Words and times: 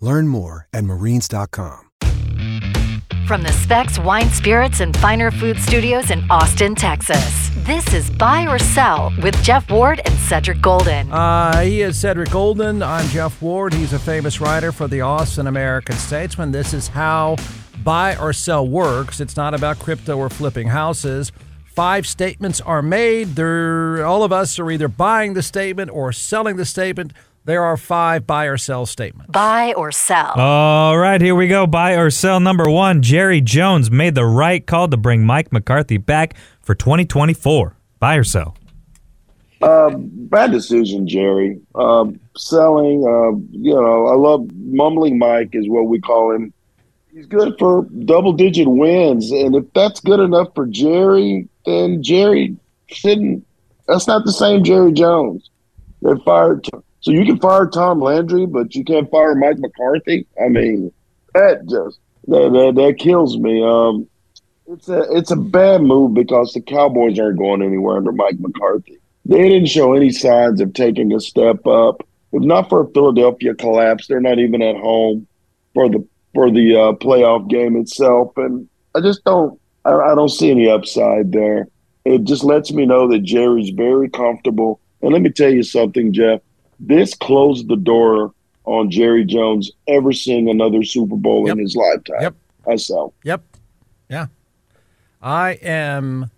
Learn 0.00 0.28
more 0.28 0.68
at 0.72 0.84
marines.com. 0.84 1.82
From 3.26 3.42
the 3.42 3.52
Specs 3.52 3.98
Wine 3.98 4.30
Spirits 4.30 4.78
and 4.78 4.96
Finer 4.98 5.32
Food 5.32 5.58
Studios 5.58 6.12
in 6.12 6.24
Austin, 6.30 6.76
Texas. 6.76 7.50
This 7.64 7.92
is 7.92 8.08
Buy 8.08 8.46
or 8.46 8.60
Sell 8.60 9.12
with 9.20 9.34
Jeff 9.42 9.68
Ward 9.68 10.00
and 10.04 10.14
Cedric 10.14 10.60
Golden. 10.60 11.10
Uh, 11.10 11.60
he 11.62 11.82
is 11.82 11.98
Cedric 11.98 12.30
Golden. 12.30 12.84
I'm 12.84 13.08
Jeff 13.08 13.42
Ward. 13.42 13.74
He's 13.74 13.92
a 13.92 13.98
famous 13.98 14.40
writer 14.40 14.70
for 14.70 14.86
the 14.86 15.00
Austin 15.00 15.48
American 15.48 15.96
Statesman. 15.96 16.52
This 16.52 16.72
is 16.72 16.86
how 16.86 17.34
buy 17.82 18.16
or 18.16 18.32
sell 18.32 18.68
works. 18.68 19.18
It's 19.18 19.36
not 19.36 19.54
about 19.54 19.80
crypto 19.80 20.16
or 20.16 20.28
flipping 20.28 20.68
houses. 20.68 21.32
Five 21.64 22.06
statements 22.06 22.60
are 22.60 22.82
made. 22.82 23.34
They're, 23.34 24.06
all 24.06 24.22
of 24.22 24.32
us 24.32 24.58
are 24.60 24.70
either 24.70 24.88
buying 24.88 25.34
the 25.34 25.42
statement 25.42 25.90
or 25.90 26.12
selling 26.12 26.56
the 26.56 26.64
statement. 26.64 27.12
There 27.46 27.62
are 27.62 27.76
five 27.76 28.26
buy 28.26 28.46
or 28.46 28.56
sell 28.58 28.86
statements. 28.86 29.30
Buy 29.30 29.72
or 29.74 29.92
sell. 29.92 30.32
All 30.32 30.98
right, 30.98 31.20
here 31.20 31.36
we 31.36 31.46
go. 31.46 31.64
Buy 31.64 31.92
or 31.92 32.10
sell 32.10 32.40
number 32.40 32.68
one. 32.68 33.02
Jerry 33.02 33.40
Jones 33.40 33.88
made 33.88 34.16
the 34.16 34.26
right 34.26 34.66
call 34.66 34.88
to 34.88 34.96
bring 34.96 35.24
Mike 35.24 35.52
McCarthy 35.52 35.96
back 35.96 36.34
for 36.60 36.74
2024. 36.74 37.76
Buy 38.00 38.16
or 38.16 38.24
sell? 38.24 38.56
Uh, 39.62 39.90
bad 39.96 40.50
decision, 40.50 41.06
Jerry. 41.06 41.60
Uh, 41.76 42.06
selling, 42.36 43.04
uh, 43.04 43.38
you 43.52 43.74
know, 43.74 44.08
I 44.08 44.16
love 44.16 44.50
mumbling 44.56 45.16
Mike 45.16 45.50
is 45.52 45.68
what 45.68 45.86
we 45.86 46.00
call 46.00 46.32
him. 46.32 46.52
He's 47.14 47.26
good 47.26 47.54
for 47.60 47.86
double 48.04 48.32
digit 48.32 48.66
wins. 48.66 49.30
And 49.30 49.54
if 49.54 49.72
that's 49.72 50.00
good 50.00 50.18
enough 50.18 50.48
for 50.56 50.66
Jerry, 50.66 51.48
then 51.64 52.02
Jerry 52.02 52.56
shouldn't. 52.88 53.46
That's 53.86 54.08
not 54.08 54.24
the 54.24 54.32
same 54.32 54.64
Jerry 54.64 54.90
Jones. 54.92 55.48
They 56.02 56.10
fired. 56.24 56.68
So 57.06 57.12
you 57.12 57.24
can 57.24 57.38
fire 57.38 57.68
Tom 57.68 58.00
Landry, 58.00 58.46
but 58.46 58.74
you 58.74 58.82
can't 58.82 59.08
fire 59.08 59.36
Mike 59.36 59.58
McCarthy. 59.60 60.26
I 60.44 60.48
mean, 60.48 60.92
that 61.34 61.60
just 61.68 62.00
that 62.26 62.50
that, 62.52 62.72
that 62.74 62.96
kills 62.98 63.38
me. 63.38 63.62
Um, 63.62 64.08
it's 64.66 64.88
a 64.88 65.02
it's 65.16 65.30
a 65.30 65.36
bad 65.36 65.82
move 65.82 66.14
because 66.14 66.52
the 66.52 66.60
Cowboys 66.60 67.20
aren't 67.20 67.38
going 67.38 67.62
anywhere 67.62 67.98
under 67.98 68.10
Mike 68.10 68.40
McCarthy. 68.40 68.98
They 69.24 69.48
didn't 69.48 69.68
show 69.68 69.94
any 69.94 70.10
signs 70.10 70.60
of 70.60 70.74
taking 70.74 71.12
a 71.12 71.20
step 71.20 71.64
up. 71.68 72.02
If 72.32 72.42
not 72.42 72.68
for 72.68 72.80
a 72.80 72.88
Philadelphia 72.88 73.54
collapse, 73.54 74.08
they're 74.08 74.20
not 74.20 74.40
even 74.40 74.60
at 74.60 74.74
home 74.74 75.28
for 75.74 75.88
the 75.88 76.04
for 76.34 76.50
the 76.50 76.74
uh, 76.74 76.92
playoff 76.94 77.48
game 77.48 77.76
itself. 77.76 78.32
And 78.36 78.68
I 78.96 79.00
just 79.00 79.22
don't 79.22 79.60
I, 79.84 79.92
I 79.92 80.16
don't 80.16 80.28
see 80.28 80.50
any 80.50 80.68
upside 80.68 81.30
there. 81.30 81.68
It 82.04 82.24
just 82.24 82.42
lets 82.42 82.72
me 82.72 82.84
know 82.84 83.06
that 83.12 83.22
Jerry's 83.22 83.70
very 83.70 84.10
comfortable. 84.10 84.80
And 85.02 85.12
let 85.12 85.22
me 85.22 85.30
tell 85.30 85.52
you 85.52 85.62
something, 85.62 86.12
Jeff 86.12 86.40
this 86.80 87.14
closed 87.14 87.68
the 87.68 87.76
door 87.76 88.32
on 88.64 88.90
Jerry 88.90 89.24
Jones 89.24 89.70
ever 89.88 90.12
seeing 90.12 90.48
another 90.48 90.82
Super 90.82 91.16
Bowl 91.16 91.46
Yep. 91.46 91.52
in 91.56 91.58
his 91.62 91.76
lifetime. 91.76 92.16
Yep. 92.20 92.34
Myself. 92.66 93.14
Yep. 93.24 93.42
Yeah. 94.08 94.26
I 95.22 95.52
am. 95.62 96.30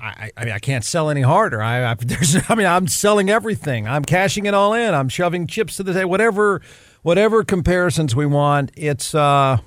I, 0.00 0.30
I 0.36 0.44
mean, 0.44 0.52
I 0.54 0.58
can't 0.58 0.84
sell 0.84 1.10
any 1.10 1.20
harder. 1.22 1.62
I, 1.62 1.90
I 1.92 1.94
there's. 2.00 2.36
I 2.50 2.54
mean, 2.54 2.66
I'm 2.66 2.88
selling 2.88 3.30
everything. 3.30 3.86
I'm 3.86 4.04
cashing 4.04 4.46
it 4.46 4.54
all 4.54 4.74
in. 4.74 4.94
I'm 4.94 5.08
shoving 5.08 5.46
chips 5.46 5.76
to 5.76 5.82
the 5.84 5.92
table. 5.92 6.10
Whatever, 6.10 6.60
whatever 7.02 7.44
comparisons 7.44 8.16
we 8.16 8.26
want. 8.26 8.72
It's. 8.76 9.14
uh 9.14 9.58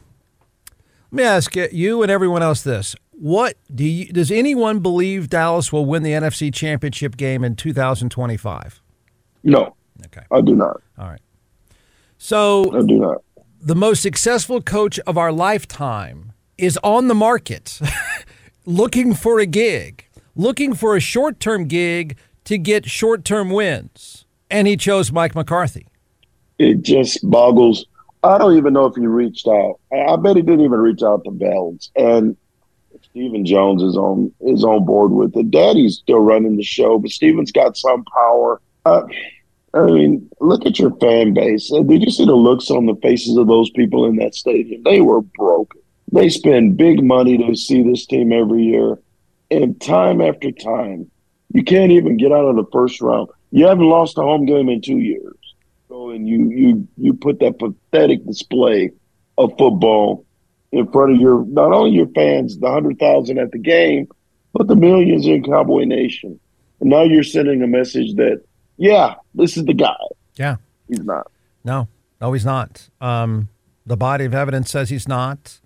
Let 1.12 1.18
me 1.18 1.24
ask 1.24 1.56
you, 1.56 1.68
you 1.72 2.02
and 2.04 2.12
everyone 2.12 2.44
else 2.44 2.64
this: 2.64 2.96
What 3.12 3.56
do 3.74 3.86
you? 3.86 4.12
Does 4.12 4.30
anyone 4.32 4.80
believe 4.80 5.30
Dallas 5.30 5.72
will 5.72 5.86
win 5.86 6.04
the 6.04 6.12
NFC 6.12 6.54
Championship 6.54 7.16
game 7.16 7.44
in 7.46 7.56
2025? 7.56 8.82
No, 9.46 9.76
Okay. 10.08 10.26
I 10.32 10.42
do 10.42 10.56
not. 10.56 10.82
All 10.98 11.08
right. 11.08 11.22
So 12.18 12.74
I 12.74 12.86
do 12.86 13.00
not. 13.00 13.22
the 13.62 13.76
most 13.76 14.02
successful 14.02 14.62
coach 14.62 15.00
of 15.00 15.18
our 15.18 15.32
lifetime 15.32 16.32
is 16.58 16.80
on 16.84 17.08
the 17.08 17.16
market 17.16 17.80
looking 18.66 19.14
for 19.14 19.40
a 19.40 19.46
gig, 19.46 20.06
looking 20.36 20.74
for 20.74 20.96
a 20.96 21.00
short 21.00 21.40
term 21.40 21.66
gig 21.66 22.18
to 22.46 22.58
get 22.58 22.90
short 22.90 23.26
term 23.26 23.50
wins. 23.50 24.26
And 24.50 24.68
he 24.68 24.78
chose 24.78 25.12
Mike 25.12 25.36
McCarthy. 25.36 25.88
It 26.60 26.84
just 26.84 27.28
boggles. 27.30 27.86
I 28.24 28.38
don't 28.38 28.56
even 28.56 28.74
know 28.74 28.86
if 28.86 28.96
he 28.96 29.06
reached 29.06 29.48
out. 29.48 29.80
I, 29.92 30.16
bet 30.16 30.36
he 30.36 30.44
didn't 30.44 30.62
even 30.62 30.80
reach 30.80 31.02
out 31.04 31.24
to 31.26 31.32
Bells. 31.32 31.92
And 31.96 32.38
Stephen 33.02 33.46
Jones 33.46 33.84
is 33.84 33.98
on 33.98 34.32
is 34.42 34.64
on 34.64 34.86
board 34.86 35.12
with 35.12 35.36
it. 35.36 35.52
Daddy's 35.52 35.98
still 35.98 36.20
running 36.20 36.56
the 36.56 36.64
show, 36.64 36.98
but 37.00 37.12
Stephen's 37.12 37.52
got 37.52 37.76
some 37.76 38.06
power. 38.06 38.62
Uh, 38.86 39.04
I 39.74 39.86
mean, 39.86 40.30
look 40.40 40.66
at 40.66 40.78
your 40.78 40.96
fan 40.98 41.34
base. 41.34 41.72
Uh, 41.72 41.82
Did 41.82 42.04
you 42.04 42.12
see 42.12 42.26
the 42.26 42.36
looks 42.36 42.70
on 42.70 42.86
the 42.86 42.96
faces 43.02 43.38
of 43.38 43.48
those 43.48 43.72
people 43.72 44.06
in 44.06 44.18
that 44.18 44.36
stadium? 44.36 44.84
They 44.84 45.02
were 45.02 45.22
broken. 45.22 45.82
They 46.12 46.30
spend 46.30 46.78
big 46.78 47.04
money 47.04 47.38
to 47.40 47.56
see 47.56 47.82
this 47.82 48.06
team 48.06 48.32
every 48.32 48.64
year, 48.64 49.00
and 49.50 49.80
time 49.82 50.22
after 50.22 50.52
time, 50.52 51.10
you 51.54 51.64
can't 51.64 51.92
even 51.92 52.18
get 52.18 52.32
out 52.32 52.46
of 52.46 52.56
the 52.56 52.66
first 52.72 53.02
round. 53.02 53.30
You 53.52 53.66
haven't 53.66 53.90
lost 53.90 54.18
a 54.18 54.22
home 54.22 54.46
game 54.46 54.70
in 54.70 54.82
two 54.82 55.00
years. 55.00 55.36
So, 55.90 56.12
and 56.12 56.28
you 56.28 56.50
you 56.50 56.88
you 56.98 57.14
put 57.14 57.40
that 57.40 57.58
pathetic 57.60 58.26
display 58.26 58.92
of 59.38 59.52
football 59.58 60.26
in 60.72 60.92
front 60.92 61.14
of 61.14 61.22
your 61.22 61.46
not 61.46 61.72
only 61.72 61.92
your 61.92 62.08
fans, 62.08 62.58
the 62.58 62.70
hundred 62.70 63.00
thousand 63.00 63.38
at 63.40 63.52
the 63.52 63.60
game, 63.60 64.08
but 64.54 64.68
the 64.68 64.76
millions 64.76 65.26
in 65.28 65.44
Cowboy 65.44 65.84
Nation. 65.84 66.40
And 66.80 66.90
now 66.90 67.04
you're 67.04 67.24
sending 67.24 67.62
a 67.62 67.68
message 67.68 68.16
that, 68.16 68.44
yeah, 68.78 69.16
this 69.34 69.58
is 69.58 69.66
the 69.66 69.74
guy. 69.74 69.96
Yeah. 70.36 70.58
He's 70.88 71.04
not. 71.04 71.32
No, 71.64 71.88
no, 72.20 72.34
he's 72.34 72.46
not. 72.46 72.90
Um, 73.00 73.50
the 73.86 73.98
body 73.98 74.26
of 74.26 74.34
evidence 74.34 74.72
says 74.72 74.90
he's 74.90 75.08
not. 75.08 75.60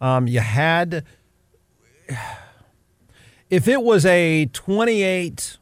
Um, 0.00 0.26
you 0.26 0.40
had, 0.40 1.04
if 3.50 3.68
it 3.68 3.82
was 3.82 4.04
a 4.06 4.46
28 4.46 5.58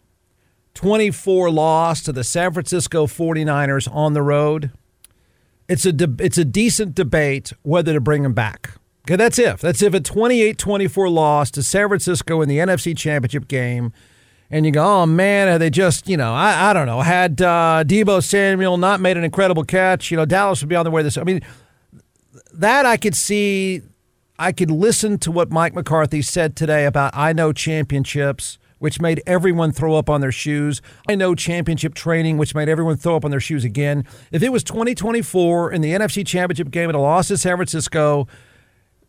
24 0.75 1.51
loss 1.51 2.03
to 2.03 2.13
the 2.13 2.25
San 2.25 2.53
Francisco 2.53 3.07
49ers 3.07 3.93
on 3.95 4.15
the 4.15 4.23
road, 4.23 4.71
it's 5.69 5.85
a, 5.85 5.93
de- 5.93 6.25
it's 6.25 6.39
a 6.39 6.45
decent 6.45 6.95
debate 6.95 7.53
whether 7.63 7.93
to 7.93 8.01
bring 8.01 8.25
him 8.25 8.33
back. 8.33 8.71
Okay, 9.07 9.17
that's 9.17 9.39
if. 9.39 9.61
That's 9.61 9.83
if 9.83 9.93
a 9.93 10.01
28 10.01 10.57
24 10.57 11.09
loss 11.11 11.51
to 11.53 11.63
San 11.63 11.89
Francisco 11.89 12.41
in 12.41 12.49
the 12.49 12.59
NFC 12.59 12.97
Championship 12.97 13.49
game 13.49 13.93
and 14.51 14.67
you 14.67 14.73
go, 14.73 14.85
oh 14.85 15.07
man, 15.07 15.59
they 15.61 15.71
just, 15.71 16.09
you 16.09 16.17
know, 16.17 16.33
I, 16.33 16.71
I 16.71 16.73
don't 16.73 16.87
know, 16.87 17.01
had 17.01 17.41
uh, 17.41 17.85
Deebo 17.87 18.23
Samuel 18.23 18.77
not 18.77 19.01
made 19.01 19.17
an 19.17 19.25
incredible 19.25 19.65
catch, 19.65 20.11
you 20.11 20.17
know, 20.17 20.25
Dallas 20.25 20.61
would 20.61 20.69
be 20.69 20.77
on 20.77 20.85
the 20.85 20.91
way 20.91 21.03
this. 21.03 21.17
I 21.17 21.23
mean, 21.23 21.41
that 22.53 22.85
I 22.85 22.97
could 22.97 23.15
see, 23.15 23.83
I 24.39 24.53
could 24.53 24.71
listen 24.71 25.19
to 25.19 25.31
what 25.31 25.51
Mike 25.51 25.75
McCarthy 25.75 26.23
said 26.23 26.57
today 26.57 26.85
about 26.85 27.13
I 27.15 27.33
know 27.33 27.53
championships, 27.53 28.59
which 28.79 29.01
made 29.01 29.23
everyone 29.27 29.71
throw 29.71 29.95
up 29.95 30.11
on 30.11 30.21
their 30.21 30.33
shoes. 30.33 30.83
I 31.09 31.15
know 31.15 31.35
championship 31.35 31.95
training, 31.95 32.39
which 32.39 32.55
made 32.55 32.69
everyone 32.69 32.97
throw 32.97 33.15
up 33.15 33.25
on 33.25 33.31
their 33.31 33.41
shoes 33.41 33.65
again. 33.65 34.05
If 34.33 34.43
it 34.43 34.49
was 34.49 34.65
2024 34.65 35.73
in 35.73 35.83
the 35.83 35.93
NFC 35.93 36.27
Championship 36.27 36.71
game 36.71 36.89
and 36.89 36.97
a 36.97 37.01
loss 37.01 37.29
to 37.29 37.37
San 37.37 37.57
Francisco, 37.57 38.27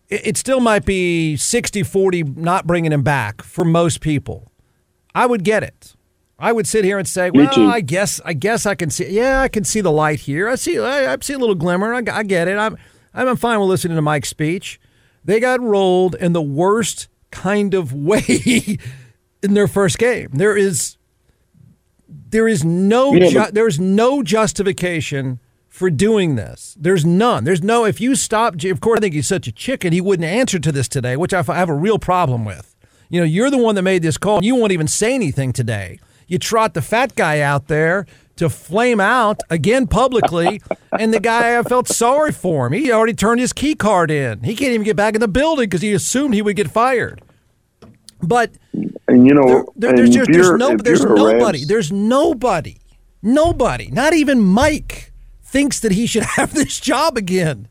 it, 0.10 0.28
it 0.28 0.38
still 0.38 0.60
might 0.60 0.86
be 0.86 1.38
60 1.38 1.84
40 1.84 2.24
not 2.24 2.68
bringing 2.68 2.92
him 2.92 3.02
back 3.02 3.42
for 3.42 3.64
most 3.64 4.02
people. 4.02 4.51
I 5.14 5.26
would 5.26 5.44
get 5.44 5.64
it. 5.64 5.96
I 6.40 6.52
would 6.52 6.66
sit 6.66 6.84
here 6.84 6.98
and 6.98 7.08
say, 7.08 7.30
Me 7.30 7.40
"Well, 7.44 7.54
too. 7.54 7.68
I 7.68 7.82
guess, 7.82 8.20
I 8.26 8.34
guess 8.34 8.66
I 8.66 8.74
can 8.74 8.90
see. 8.90 9.10
Yeah, 9.10 9.42
I 9.42 9.48
can 9.48 9.64
see 9.64 9.80
the 9.82 9.92
light 9.92 10.22
here. 10.22 10.50
I 10.50 10.56
see, 10.56 10.80
I, 10.80 11.14
I 11.14 11.18
see 11.22 11.34
a 11.34 11.38
little 11.38 11.54
glimmer. 11.56 11.94
I, 11.94 12.02
I 12.12 12.24
get 12.24 12.48
it. 12.48 12.58
I'm, 12.58 12.78
I'm 13.14 13.36
fine 13.38 13.60
with 13.60 13.70
listening 13.70 13.96
to 13.96 14.02
Mike's 14.02 14.30
speech. 14.30 14.80
They 15.24 15.40
got 15.40 15.62
rolled 15.62 16.16
in 16.16 16.34
the 16.34 16.42
worst 16.42 17.10
kind 17.30 17.74
of 17.76 17.94
way 18.10 18.78
in 19.44 19.54
their 19.54 19.68
first 19.68 20.00
game. 20.00 20.30
There 20.34 20.58
is 20.58 20.98
there 22.30 22.48
is 22.48 22.64
no 22.64 23.14
Yeah, 23.14 23.30
ju- 23.30 23.52
there 23.52 23.68
is 23.68 23.80
no 23.80 24.24
justification 24.24 25.40
for 25.68 25.90
doing 25.90 26.36
this. 26.36 26.76
There's 26.80 27.06
none. 27.06 27.44
There's 27.44 27.62
no 27.62 27.86
if 27.86 28.02
you 28.02 28.16
stop 28.16 28.62
of 28.64 28.82
course 28.82 28.98
I 28.98 29.02
think 29.02 29.14
he's 29.14 29.28
such 29.28 29.48
a 29.48 29.52
chicken 29.52 29.94
he 29.94 30.02
wouldn't 30.02 30.28
answer 30.28 30.60
to 30.60 30.72
this 30.72 30.88
today, 30.88 31.16
which 31.18 31.34
I 31.34 31.42
have 31.44 31.70
a 31.70 31.74
real 31.76 32.00
problem 32.00 32.46
with. 32.46 32.71
You 33.12 33.20
know, 33.20 33.26
you're 33.26 33.50
the 33.52 33.58
one 33.58 33.76
that 33.76 33.82
made 33.84 34.02
this 34.02 34.18
call. 34.18 34.44
You 34.44 34.56
won't 34.56 34.72
even 34.72 34.88
say 34.88 35.14
anything 35.14 35.52
today. 35.54 36.00
You 36.28 36.40
trot 36.40 36.74
the 36.74 36.82
fat 36.82 37.14
guy 37.16 37.42
out 37.42 37.68
there 37.68 38.06
to 38.38 38.50
flame 38.50 39.02
out 39.02 39.42
again 39.50 39.86
publicly, 39.86 40.62
and 41.00 41.14
the 41.14 41.20
guy 41.20 41.60
I 41.60 41.64
felt 41.64 41.90
sorry 41.90 42.32
for 42.32 42.66
him. 42.68 42.74
He 42.74 42.90
already 42.92 43.14
turned 43.14 43.42
his 43.42 43.52
key 43.52 43.76
card 43.76 44.10
in. 44.10 44.44
He 44.44 44.56
can't 44.56 44.72
even 44.72 44.86
get 44.86 44.96
back 44.96 45.14
in 45.14 45.20
the 45.20 45.28
building 45.28 45.66
because 45.66 45.82
he 45.82 45.92
assumed 45.94 46.34
he 46.34 46.42
would 46.42 46.56
get 46.56 46.72
fired. 46.72 47.22
But 48.24 48.52
And 49.10 49.28
you 49.28 49.34
know, 49.34 49.44
there, 49.76 49.90
there- 49.92 49.96
there's 49.98 50.10
just 50.12 50.32
there's 50.32 50.52
no 50.52 50.78
there's 50.78 51.04
nobody 51.04 51.60
Rams- 51.60 51.68
there's 51.68 51.92
nobody 51.92 52.78
nobody 53.22 53.90
not 53.92 54.14
even 54.14 54.40
Mike 54.42 55.12
thinks 55.44 55.80
that 55.82 55.92
he 55.92 56.06
should 56.08 56.24
have 56.38 56.54
this 56.54 56.80
job 56.80 57.18
again. 57.18 57.68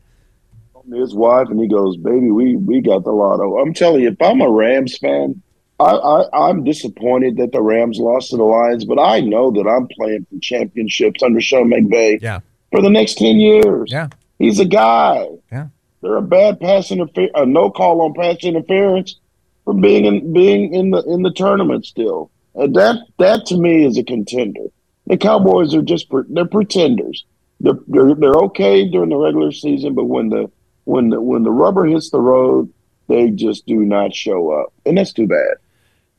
His 0.93 1.13
wife 1.13 1.47
and 1.49 1.59
he 1.59 1.67
goes, 1.67 1.97
"Baby, 1.97 2.31
we 2.31 2.55
we 2.55 2.81
got 2.81 3.03
the 3.03 3.11
lotto." 3.11 3.59
I'm 3.59 3.73
telling 3.73 4.01
you, 4.01 4.09
if 4.09 4.21
I'm 4.21 4.41
a 4.41 4.49
Rams 4.49 4.97
fan, 4.97 5.41
I, 5.79 5.91
I 5.91 6.49
I'm 6.49 6.63
disappointed 6.63 7.37
that 7.37 7.51
the 7.51 7.61
Rams 7.61 7.97
lost 7.99 8.29
to 8.31 8.37
the 8.37 8.43
Lions, 8.43 8.85
but 8.85 8.99
I 8.99 9.19
know 9.21 9.51
that 9.51 9.67
I'm 9.67 9.87
playing 9.87 10.25
for 10.29 10.39
championships 10.39 11.21
under 11.23 11.41
Sean 11.41 11.69
McVay 11.69 12.21
Yeah, 12.21 12.39
for 12.71 12.81
the 12.81 12.89
next 12.89 13.17
ten 13.17 13.37
years. 13.39 13.91
yeah, 13.91 14.07
He's 14.39 14.59
a 14.59 14.65
guy. 14.65 15.27
yeah. 15.51 15.67
They're 16.01 16.17
a 16.17 16.21
bad 16.21 16.59
pass 16.59 16.89
interference, 16.91 17.33
a 17.35 17.45
no 17.45 17.69
call 17.69 18.01
on 18.01 18.13
pass 18.15 18.37
interference 18.43 19.19
for 19.65 19.73
being 19.75 20.05
in 20.05 20.33
being 20.33 20.73
in 20.73 20.89
the 20.91 21.03
in 21.03 21.21
the 21.21 21.31
tournament 21.31 21.85
still. 21.85 22.31
And 22.55 22.75
that 22.75 22.95
that 23.19 23.45
to 23.47 23.57
me 23.57 23.85
is 23.85 23.97
a 23.99 24.03
contender. 24.03 24.65
The 25.07 25.17
Cowboys 25.17 25.75
are 25.75 25.81
just 25.83 26.07
they're 26.29 26.45
pretenders. 26.45 27.23
They're, 27.59 27.77
they're 27.87 28.15
they're 28.15 28.33
okay 28.49 28.89
during 28.89 29.09
the 29.09 29.17
regular 29.17 29.51
season, 29.51 29.93
but 29.93 30.05
when 30.05 30.29
the 30.29 30.49
when 30.85 31.09
the 31.09 31.21
when 31.21 31.43
the 31.43 31.51
rubber 31.51 31.85
hits 31.85 32.09
the 32.09 32.19
road, 32.19 32.71
they 33.07 33.29
just 33.29 33.65
do 33.65 33.77
not 33.77 34.13
show 34.13 34.51
up, 34.51 34.73
and 34.85 34.97
that's 34.97 35.13
too 35.13 35.27
bad. 35.27 35.55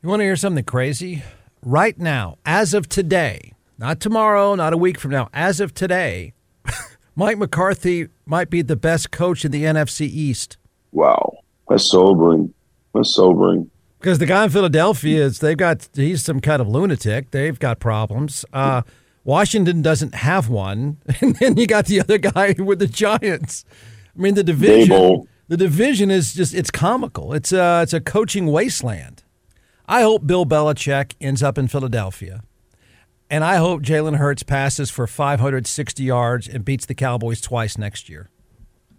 You 0.02 0.08
want 0.08 0.20
to 0.20 0.24
hear 0.24 0.36
something 0.36 0.64
crazy? 0.64 1.22
Right 1.64 1.98
now, 1.98 2.38
as 2.44 2.74
of 2.74 2.88
today, 2.88 3.52
not 3.78 4.00
tomorrow, 4.00 4.54
not 4.54 4.72
a 4.72 4.76
week 4.76 4.98
from 4.98 5.12
now, 5.12 5.28
as 5.32 5.60
of 5.60 5.74
today, 5.74 6.34
Mike 7.16 7.38
McCarthy 7.38 8.08
might 8.26 8.50
be 8.50 8.62
the 8.62 8.76
best 8.76 9.10
coach 9.10 9.44
in 9.44 9.52
the 9.52 9.64
NFC 9.64 10.02
East. 10.02 10.56
Wow, 10.90 11.38
that's 11.68 11.90
sobering. 11.90 12.52
That's 12.94 13.14
sobering. 13.14 13.70
Because 14.00 14.18
the 14.18 14.26
guy 14.26 14.44
in 14.44 14.50
Philadelphia 14.50 15.24
is 15.24 15.38
they've 15.38 15.56
got 15.56 15.88
he's 15.94 16.24
some 16.24 16.40
kind 16.40 16.60
of 16.60 16.66
lunatic. 16.66 17.30
They've 17.30 17.58
got 17.58 17.78
problems. 17.78 18.44
Uh, 18.52 18.82
Washington 19.24 19.82
doesn't 19.82 20.14
have 20.16 20.48
one, 20.48 20.98
and 21.20 21.36
then 21.36 21.56
you 21.56 21.66
got 21.66 21.86
the 21.86 22.00
other 22.00 22.18
guy 22.18 22.54
with 22.58 22.80
the 22.80 22.88
Giants. 22.88 23.64
I 24.16 24.20
mean, 24.20 24.34
the 24.34 24.44
division. 24.44 24.96
Daboll. 24.96 25.26
The 25.48 25.56
division 25.56 26.10
is 26.10 26.32
just 26.34 26.54
it's 26.54 26.70
comical. 26.70 27.32
It's 27.34 27.52
a 27.52 27.82
it's 27.82 27.92
a 27.92 28.00
coaching 28.00 28.46
wasteland. 28.46 29.22
I 29.86 30.02
hope 30.02 30.26
Bill 30.26 30.46
Belichick 30.46 31.14
ends 31.20 31.42
up 31.42 31.58
in 31.58 31.68
Philadelphia, 31.68 32.42
and 33.28 33.44
I 33.44 33.56
hope 33.56 33.82
Jalen 33.82 34.16
Hurts 34.16 34.42
passes 34.42 34.90
for 34.90 35.06
560 35.06 36.02
yards 36.02 36.48
and 36.48 36.64
beats 36.64 36.86
the 36.86 36.94
Cowboys 36.94 37.40
twice 37.40 37.76
next 37.76 38.08
year. 38.08 38.30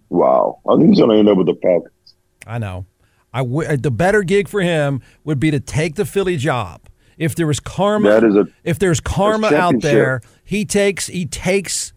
Wow, 0.10 0.60
I 0.70 0.76
think 0.76 0.90
he's 0.90 1.00
going 1.00 1.10
to 1.12 1.18
end 1.18 1.30
up 1.30 1.38
with 1.38 1.48
the 1.48 1.56
Falcons. 1.62 2.16
I 2.46 2.60
know. 2.60 2.86
I 3.34 3.40
w- 3.40 3.68
uh, 3.68 3.78
the 3.80 3.90
better 3.90 4.22
gig 4.22 4.48
for 4.48 4.62
him 4.62 5.02
would 5.24 5.40
be 5.40 5.50
to 5.50 5.60
take 5.60 5.96
the 5.96 6.06
Philly 6.06 6.38
job. 6.38 6.82
If 7.18 7.34
there 7.36 7.48
was 7.48 7.60
karma, 7.60 8.10
a- 8.42 8.46
if 8.64 8.78
there's 8.78 9.00
karma 9.00 9.48
out 9.56 9.82
there, 9.82 10.22
he 10.44 10.66
takes 10.66 11.08
he 11.08 11.26
takes 11.26 11.94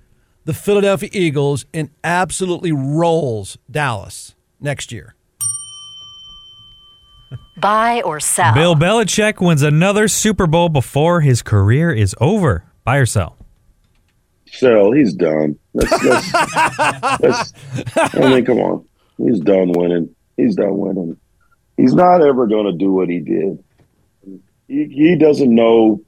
the 0.46 0.54
Philadelphia 0.54 1.10
Eagles 1.12 1.66
and 1.75 1.90
absolutely 2.02 2.72
rolls 2.72 3.58
Dallas 3.70 4.34
next 4.60 4.93
year. 4.93 5.14
Buy 7.58 8.00
or 8.02 8.20
sell. 8.20 8.54
Bill 8.54 8.76
Belichick 8.76 9.44
wins 9.44 9.62
another 9.62 10.08
Super 10.08 10.46
Bowl 10.46 10.69
before 10.69 11.20
his 11.20 11.43
career 11.43 11.90
is 11.90 12.14
over. 12.20 12.64
Buy 12.84 12.96
or 12.98 13.06
sell? 13.06 13.37
Sell, 14.46 14.93
he's 14.93 15.14
done. 15.14 15.58
That's, 15.75 16.02
that's, 16.02 17.52
that's, 17.93 18.14
I 18.14 18.31
mean, 18.31 18.44
come 18.44 18.58
on. 18.58 18.87
He's 19.19 19.40
done 19.40 19.72
winning. 19.72 20.14
He's 20.37 20.54
done 20.54 20.78
winning. 20.78 21.19
He's 21.76 21.94
not 21.94 22.22
ever 22.22 22.46
going 22.46 22.66
to 22.66 22.72
do 22.72 22.93
what 22.93 23.08
he 23.08 23.19
did. 23.19 23.62
He, 24.69 24.84
he 24.84 25.16
doesn't 25.16 25.52
know 25.52 26.00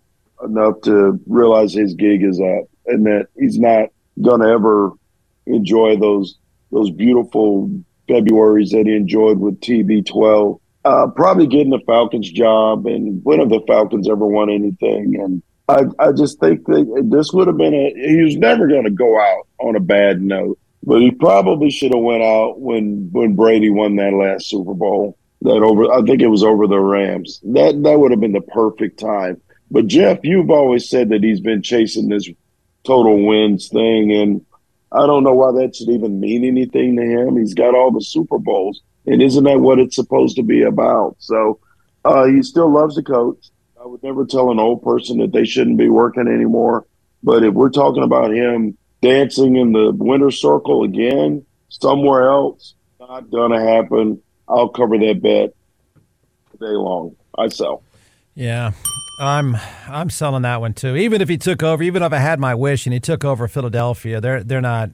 enough 0.44 0.80
to 0.82 1.20
realize 1.26 1.74
his 1.74 1.94
gig 1.94 2.22
is 2.22 2.40
up 2.40 2.68
and 2.86 3.04
that 3.06 3.26
he's 3.36 3.58
not 3.58 3.88
going 4.22 4.40
to 4.40 4.48
ever 4.48 4.92
enjoy 5.46 5.96
those 5.96 6.36
those 6.70 6.90
beautiful 6.90 7.70
Februarys 8.08 8.70
that 8.70 8.86
he 8.86 8.94
enjoyed 8.94 9.38
with 9.38 9.60
TB12. 9.60 10.60
Uh, 10.84 11.06
probably 11.08 11.46
getting 11.46 11.70
the 11.70 11.80
Falcons 11.86 12.30
job, 12.30 12.86
and 12.86 13.22
when 13.24 13.40
have 13.40 13.48
the 13.48 13.60
Falcons 13.66 14.08
ever 14.08 14.26
won 14.26 14.48
anything? 14.48 15.20
And 15.20 15.42
I, 15.68 15.84
I 15.98 16.12
just 16.12 16.40
think 16.40 16.64
that 16.66 17.08
this 17.10 17.32
would 17.32 17.46
have 17.46 17.58
been 17.58 17.74
a. 17.74 17.92
He 17.94 18.22
was 18.22 18.36
never 18.36 18.66
going 18.68 18.84
to 18.84 18.90
go 18.90 19.20
out 19.20 19.46
on 19.58 19.76
a 19.76 19.80
bad 19.80 20.22
note, 20.22 20.58
but 20.82 21.00
he 21.00 21.10
probably 21.10 21.70
should 21.70 21.92
have 21.92 22.02
went 22.02 22.22
out 22.22 22.60
when 22.60 23.10
when 23.12 23.34
Brady 23.34 23.70
won 23.70 23.96
that 23.96 24.14
last 24.14 24.48
Super 24.48 24.74
Bowl. 24.74 25.18
That 25.42 25.62
over, 25.62 25.92
I 25.92 26.02
think 26.02 26.20
it 26.20 26.28
was 26.28 26.42
over 26.42 26.66
the 26.66 26.80
Rams. 26.80 27.40
That 27.44 27.82
that 27.82 27.98
would 27.98 28.10
have 28.10 28.20
been 28.20 28.32
the 28.32 28.40
perfect 28.40 28.98
time. 28.98 29.40
But 29.70 29.88
Jeff, 29.88 30.20
you've 30.22 30.50
always 30.50 30.88
said 30.88 31.10
that 31.10 31.22
he's 31.22 31.40
been 31.40 31.62
chasing 31.62 32.08
this 32.08 32.28
total 32.84 33.26
wins 33.26 33.68
thing, 33.68 34.12
and 34.12 34.44
I 34.92 35.06
don't 35.06 35.24
know 35.24 35.34
why 35.34 35.52
that 35.52 35.76
should 35.76 35.90
even 35.90 36.20
mean 36.20 36.44
anything 36.44 36.96
to 36.96 37.02
him. 37.02 37.36
He's 37.36 37.54
got 37.54 37.74
all 37.74 37.90
the 37.90 38.00
Super 38.00 38.38
Bowls, 38.38 38.80
and 39.06 39.22
isn't 39.22 39.44
that 39.44 39.60
what 39.60 39.78
it's 39.78 39.96
supposed 39.96 40.36
to 40.36 40.42
be 40.42 40.62
about? 40.62 41.16
So 41.18 41.60
uh, 42.04 42.24
he 42.24 42.42
still 42.42 42.72
loves 42.72 42.94
the 42.94 43.02
coach. 43.02 43.50
I 43.80 43.86
would 43.86 44.02
never 44.02 44.24
tell 44.24 44.50
an 44.50 44.58
old 44.58 44.82
person 44.82 45.18
that 45.18 45.32
they 45.32 45.44
shouldn't 45.44 45.78
be 45.78 45.88
working 45.88 46.26
anymore. 46.26 46.86
But 47.22 47.44
if 47.44 47.54
we're 47.54 47.70
talking 47.70 48.02
about 48.02 48.32
him 48.32 48.76
dancing 49.02 49.56
in 49.56 49.72
the 49.72 49.92
winter 49.92 50.30
circle 50.30 50.84
again 50.84 51.44
somewhere 51.68 52.28
else, 52.28 52.74
not 53.00 53.30
gonna 53.30 53.60
happen. 53.60 54.20
I'll 54.48 54.68
cover 54.68 54.98
that 54.98 55.20
bet 55.22 55.54
day 56.58 56.66
long. 56.66 57.14
I 57.36 57.48
sell. 57.48 57.82
Yeah, 58.38 58.70
I'm 59.18 59.56
I'm 59.88 60.10
selling 60.10 60.42
that 60.42 60.60
one 60.60 60.72
too. 60.72 60.94
Even 60.94 61.20
if 61.20 61.28
he 61.28 61.36
took 61.36 61.64
over, 61.64 61.82
even 61.82 62.04
if 62.04 62.12
I 62.12 62.18
had 62.18 62.38
my 62.38 62.54
wish 62.54 62.86
and 62.86 62.92
he 62.92 63.00
took 63.00 63.24
over 63.24 63.48
Philadelphia, 63.48 64.20
they're 64.20 64.44
they're 64.44 64.60
not. 64.60 64.90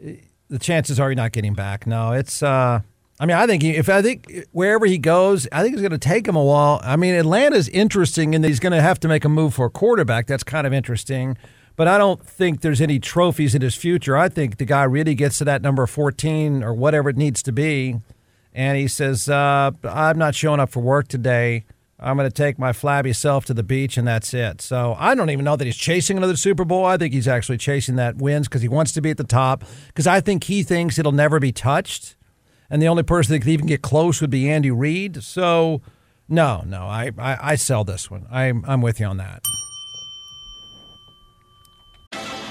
The 0.00 0.58
chances 0.58 0.98
are 0.98 1.08
you're 1.08 1.14
not 1.14 1.30
getting 1.30 1.54
back. 1.54 1.86
No, 1.86 2.10
it's. 2.10 2.42
uh 2.42 2.80
I 3.18 3.24
mean, 3.24 3.36
I 3.36 3.46
think 3.46 3.62
he, 3.62 3.70
if 3.76 3.88
I 3.88 4.02
think 4.02 4.46
wherever 4.52 4.84
he 4.84 4.98
goes, 4.98 5.48
I 5.50 5.62
think 5.62 5.72
it's 5.72 5.80
going 5.80 5.90
to 5.92 5.96
take 5.96 6.28
him 6.28 6.36
a 6.36 6.44
while. 6.44 6.80
I 6.84 6.96
mean, 6.96 7.14
Atlanta's 7.14 7.66
interesting 7.70 8.34
in 8.34 8.42
that 8.42 8.48
he's 8.48 8.60
going 8.60 8.74
to 8.74 8.82
have 8.82 9.00
to 9.00 9.08
make 9.08 9.24
a 9.24 9.30
move 9.30 9.54
for 9.54 9.66
a 9.66 9.70
quarterback. 9.70 10.26
That's 10.26 10.44
kind 10.44 10.66
of 10.66 10.74
interesting. 10.74 11.38
But 11.76 11.88
I 11.88 11.96
don't 11.96 12.22
think 12.22 12.60
there's 12.60 12.82
any 12.82 12.98
trophies 12.98 13.54
in 13.54 13.62
his 13.62 13.74
future. 13.74 14.18
I 14.18 14.28
think 14.28 14.58
the 14.58 14.66
guy 14.66 14.82
really 14.82 15.14
gets 15.14 15.38
to 15.38 15.44
that 15.44 15.62
number 15.62 15.86
14 15.86 16.62
or 16.62 16.74
whatever 16.74 17.08
it 17.08 17.16
needs 17.16 17.42
to 17.44 17.52
be. 17.52 18.00
And 18.52 18.76
he 18.76 18.86
says, 18.86 19.30
uh, 19.30 19.70
I'm 19.82 20.18
not 20.18 20.34
showing 20.34 20.60
up 20.60 20.68
for 20.68 20.80
work 20.80 21.08
today. 21.08 21.64
I'm 21.98 22.16
going 22.16 22.28
to 22.28 22.34
take 22.34 22.58
my 22.58 22.72
flabby 22.72 23.12
self 23.12 23.46
to 23.46 23.54
the 23.54 23.62
beach, 23.62 23.96
and 23.96 24.06
that's 24.06 24.34
it. 24.34 24.60
So 24.60 24.94
I 24.98 25.14
don't 25.14 25.30
even 25.30 25.44
know 25.44 25.56
that 25.56 25.64
he's 25.64 25.76
chasing 25.76 26.16
another 26.16 26.36
Super 26.36 26.64
Bowl. 26.64 26.84
I 26.84 26.98
think 26.98 27.14
he's 27.14 27.28
actually 27.28 27.58
chasing 27.58 27.96
that 27.96 28.16
wins 28.16 28.48
because 28.48 28.62
he 28.62 28.68
wants 28.68 28.92
to 28.92 29.00
be 29.00 29.10
at 29.10 29.16
the 29.16 29.24
top. 29.24 29.64
Because 29.88 30.06
I 30.06 30.20
think 30.20 30.44
he 30.44 30.62
thinks 30.62 30.98
it'll 30.98 31.12
never 31.12 31.40
be 31.40 31.52
touched. 31.52 32.16
And 32.68 32.82
the 32.82 32.88
only 32.88 33.02
person 33.02 33.32
that 33.32 33.40
could 33.40 33.48
even 33.48 33.66
get 33.66 33.80
close 33.80 34.20
would 34.20 34.30
be 34.30 34.50
Andy 34.50 34.70
Reid. 34.70 35.22
So, 35.22 35.80
no, 36.28 36.62
no, 36.66 36.82
I, 36.82 37.12
I, 37.16 37.52
I 37.52 37.54
sell 37.54 37.84
this 37.84 38.10
one. 38.10 38.26
I'm, 38.30 38.64
I'm 38.66 38.82
with 38.82 39.00
you 39.00 39.06
on 39.06 39.16
that. 39.16 39.42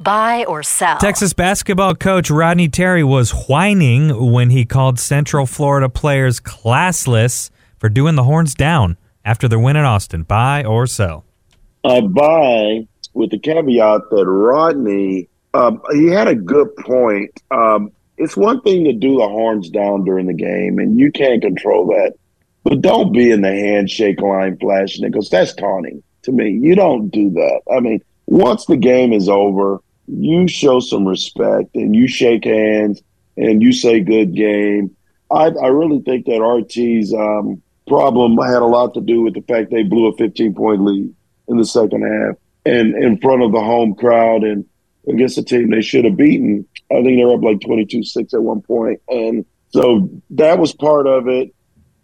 Buy 0.00 0.44
or 0.44 0.62
sell. 0.62 0.98
Texas 0.98 1.32
basketball 1.32 1.94
coach 1.94 2.30
Rodney 2.30 2.68
Terry 2.68 3.04
was 3.04 3.30
whining 3.30 4.32
when 4.32 4.50
he 4.50 4.64
called 4.64 4.98
Central 4.98 5.46
Florida 5.46 5.88
players 5.88 6.40
classless 6.40 7.50
for 7.78 7.88
doing 7.88 8.14
the 8.14 8.24
horns 8.24 8.54
down 8.54 8.96
after 9.24 9.48
their 9.48 9.58
win 9.58 9.76
in 9.76 9.84
Austin. 9.84 10.22
Buy 10.22 10.64
or 10.64 10.86
sell. 10.86 11.24
I 11.84 12.00
buy 12.00 12.86
with 13.12 13.30
the 13.30 13.38
caveat 13.38 14.02
that 14.10 14.26
Rodney, 14.26 15.28
um, 15.54 15.80
he 15.92 16.06
had 16.06 16.28
a 16.28 16.34
good 16.34 16.74
point. 16.76 17.30
Um, 17.50 17.92
it's 18.16 18.36
one 18.36 18.60
thing 18.62 18.84
to 18.84 18.92
do 18.92 19.18
the 19.18 19.28
horns 19.28 19.70
down 19.70 20.04
during 20.04 20.26
the 20.26 20.34
game, 20.34 20.78
and 20.78 20.98
you 20.98 21.12
can't 21.12 21.42
control 21.42 21.86
that. 21.88 22.14
But 22.62 22.80
don't 22.80 23.12
be 23.12 23.30
in 23.30 23.42
the 23.42 23.50
handshake 23.50 24.20
line 24.20 24.56
flashing 24.58 25.04
it 25.04 25.12
because 25.12 25.28
that's 25.28 25.54
taunting 25.54 26.02
to 26.22 26.32
me. 26.32 26.50
You 26.50 26.74
don't 26.74 27.10
do 27.10 27.30
that. 27.30 27.60
I 27.70 27.80
mean, 27.80 28.00
once 28.26 28.66
the 28.66 28.76
game 28.76 29.12
is 29.12 29.28
over, 29.28 29.80
you 30.06 30.48
show 30.48 30.80
some 30.80 31.06
respect 31.06 31.74
and 31.74 31.94
you 31.94 32.06
shake 32.06 32.44
hands 32.44 33.02
and 33.36 33.62
you 33.62 33.72
say 33.72 34.00
good 34.00 34.34
game. 34.34 34.94
I, 35.30 35.46
I 35.46 35.68
really 35.68 36.00
think 36.00 36.26
that 36.26 36.42
RT's 36.42 37.12
um, 37.14 37.62
problem 37.86 38.36
had 38.38 38.62
a 38.62 38.66
lot 38.66 38.94
to 38.94 39.00
do 39.00 39.22
with 39.22 39.34
the 39.34 39.42
fact 39.42 39.70
they 39.70 39.82
blew 39.82 40.06
a 40.06 40.16
15 40.16 40.54
point 40.54 40.84
lead 40.84 41.14
in 41.48 41.56
the 41.56 41.64
second 41.64 42.02
half 42.02 42.36
and 42.64 42.94
in 42.94 43.18
front 43.20 43.42
of 43.42 43.52
the 43.52 43.60
home 43.60 43.94
crowd 43.94 44.44
and 44.44 44.64
against 45.08 45.38
a 45.38 45.42
team 45.42 45.70
they 45.70 45.82
should 45.82 46.04
have 46.04 46.16
beaten. 46.16 46.66
I 46.90 47.02
think 47.02 47.18
they 47.18 47.24
were 47.24 47.34
up 47.34 47.42
like 47.42 47.60
22 47.60 48.04
6 48.04 48.34
at 48.34 48.42
one 48.42 48.62
point. 48.62 49.00
And 49.08 49.44
so 49.70 50.08
that 50.30 50.58
was 50.58 50.72
part 50.74 51.06
of 51.06 51.28
it. 51.28 51.54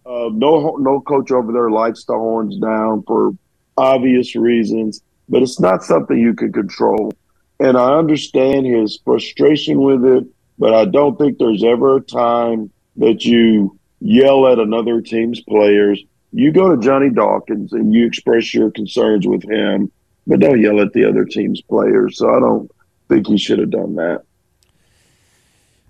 Uh, 0.04 0.28
no, 0.32 0.76
no 0.76 1.00
coach 1.00 1.30
over 1.30 1.52
there 1.52 1.70
likes 1.70 2.04
the 2.04 2.14
horns 2.14 2.58
down 2.58 3.04
for 3.06 3.32
obvious 3.76 4.34
reasons, 4.34 5.02
but 5.30 5.42
it's 5.42 5.60
not 5.60 5.84
something 5.84 6.18
you 6.18 6.34
can 6.34 6.52
control. 6.52 7.12
And 7.60 7.78
I 7.78 7.96
understand 7.96 8.66
his 8.66 8.99
frustration 9.04 9.80
with 9.80 10.04
it, 10.04 10.26
but 10.58 10.75
I 10.75 10.84
don't 10.84 11.16
think 11.16 11.38
there's 11.38 11.64
ever 11.64 11.96
a 11.96 12.00
time 12.00 12.70
that 12.96 13.25
you 13.25 13.78
yell 14.00 14.46
at 14.49 14.58
another 14.58 15.00
team's 15.00 15.40
players. 15.40 16.02
You 16.32 16.52
go 16.52 16.75
to 16.75 16.82
Johnny 16.82 17.10
Dawkins 17.10 17.72
and 17.72 17.94
you 17.94 18.06
express 18.06 18.52
your 18.52 18.70
concerns 18.70 19.26
with 19.26 19.49
him, 19.49 19.90
but 20.26 20.40
don't 20.40 20.60
yell 20.60 20.80
at 20.80 20.92
the 20.92 21.04
other 21.04 21.25
team's 21.25 21.60
players. 21.62 22.18
So 22.18 22.34
I 22.34 22.40
don't 22.40 22.70
think 23.08 23.26
he 23.26 23.38
should 23.38 23.58
have 23.58 23.70
done 23.70 23.94
that. 23.96 24.22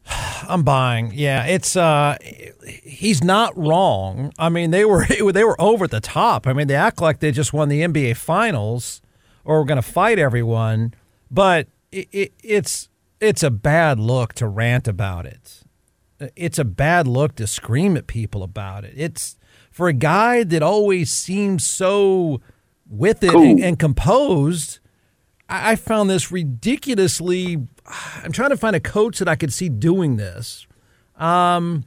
I'm 0.48 0.64
buying. 0.64 1.12
Yeah, 1.14 1.46
it's 1.46 1.76
uh 1.76 2.16
he's 2.66 3.22
not 3.22 3.56
wrong. 3.56 4.32
I 4.38 4.48
mean, 4.48 4.70
they 4.70 4.84
were 4.84 5.06
they 5.32 5.44
were 5.44 5.60
over 5.60 5.86
the 5.86 6.00
top. 6.00 6.46
I 6.46 6.52
mean, 6.52 6.66
they 6.66 6.74
act 6.74 7.00
like 7.00 7.20
they 7.20 7.30
just 7.30 7.52
won 7.52 7.68
the 7.68 7.82
NBA 7.82 8.16
finals 8.16 9.00
or 9.44 9.60
we're 9.60 9.66
going 9.66 9.76
to 9.76 9.82
fight 9.82 10.18
everyone, 10.18 10.94
but 11.30 11.68
it, 11.92 12.08
it, 12.12 12.32
it's 12.42 12.88
it's 13.20 13.42
a 13.42 13.50
bad 13.50 13.98
look 14.00 14.32
to 14.34 14.48
rant 14.48 14.88
about 14.88 15.26
it. 15.26 15.62
It's 16.36 16.58
a 16.58 16.64
bad 16.64 17.06
look 17.06 17.36
to 17.36 17.46
scream 17.46 17.96
at 17.96 18.06
people 18.06 18.42
about 18.42 18.84
it. 18.84 18.94
It's 18.96 19.36
for 19.70 19.88
a 19.88 19.92
guy 19.92 20.44
that 20.44 20.62
always 20.62 21.10
seems 21.10 21.64
so 21.66 22.40
with 22.88 23.22
it 23.22 23.30
Cool. 23.30 23.42
and, 23.42 23.60
and 23.60 23.78
composed. 23.78 24.78
I, 25.48 25.72
I 25.72 25.76
found 25.76 26.10
this 26.10 26.30
ridiculously. 26.30 27.66
I'm 28.22 28.32
trying 28.32 28.50
to 28.50 28.56
find 28.56 28.76
a 28.76 28.80
coach 28.80 29.18
that 29.18 29.28
I 29.28 29.36
could 29.36 29.52
see 29.52 29.68
doing 29.68 30.16
this. 30.16 30.66
Um, 31.16 31.84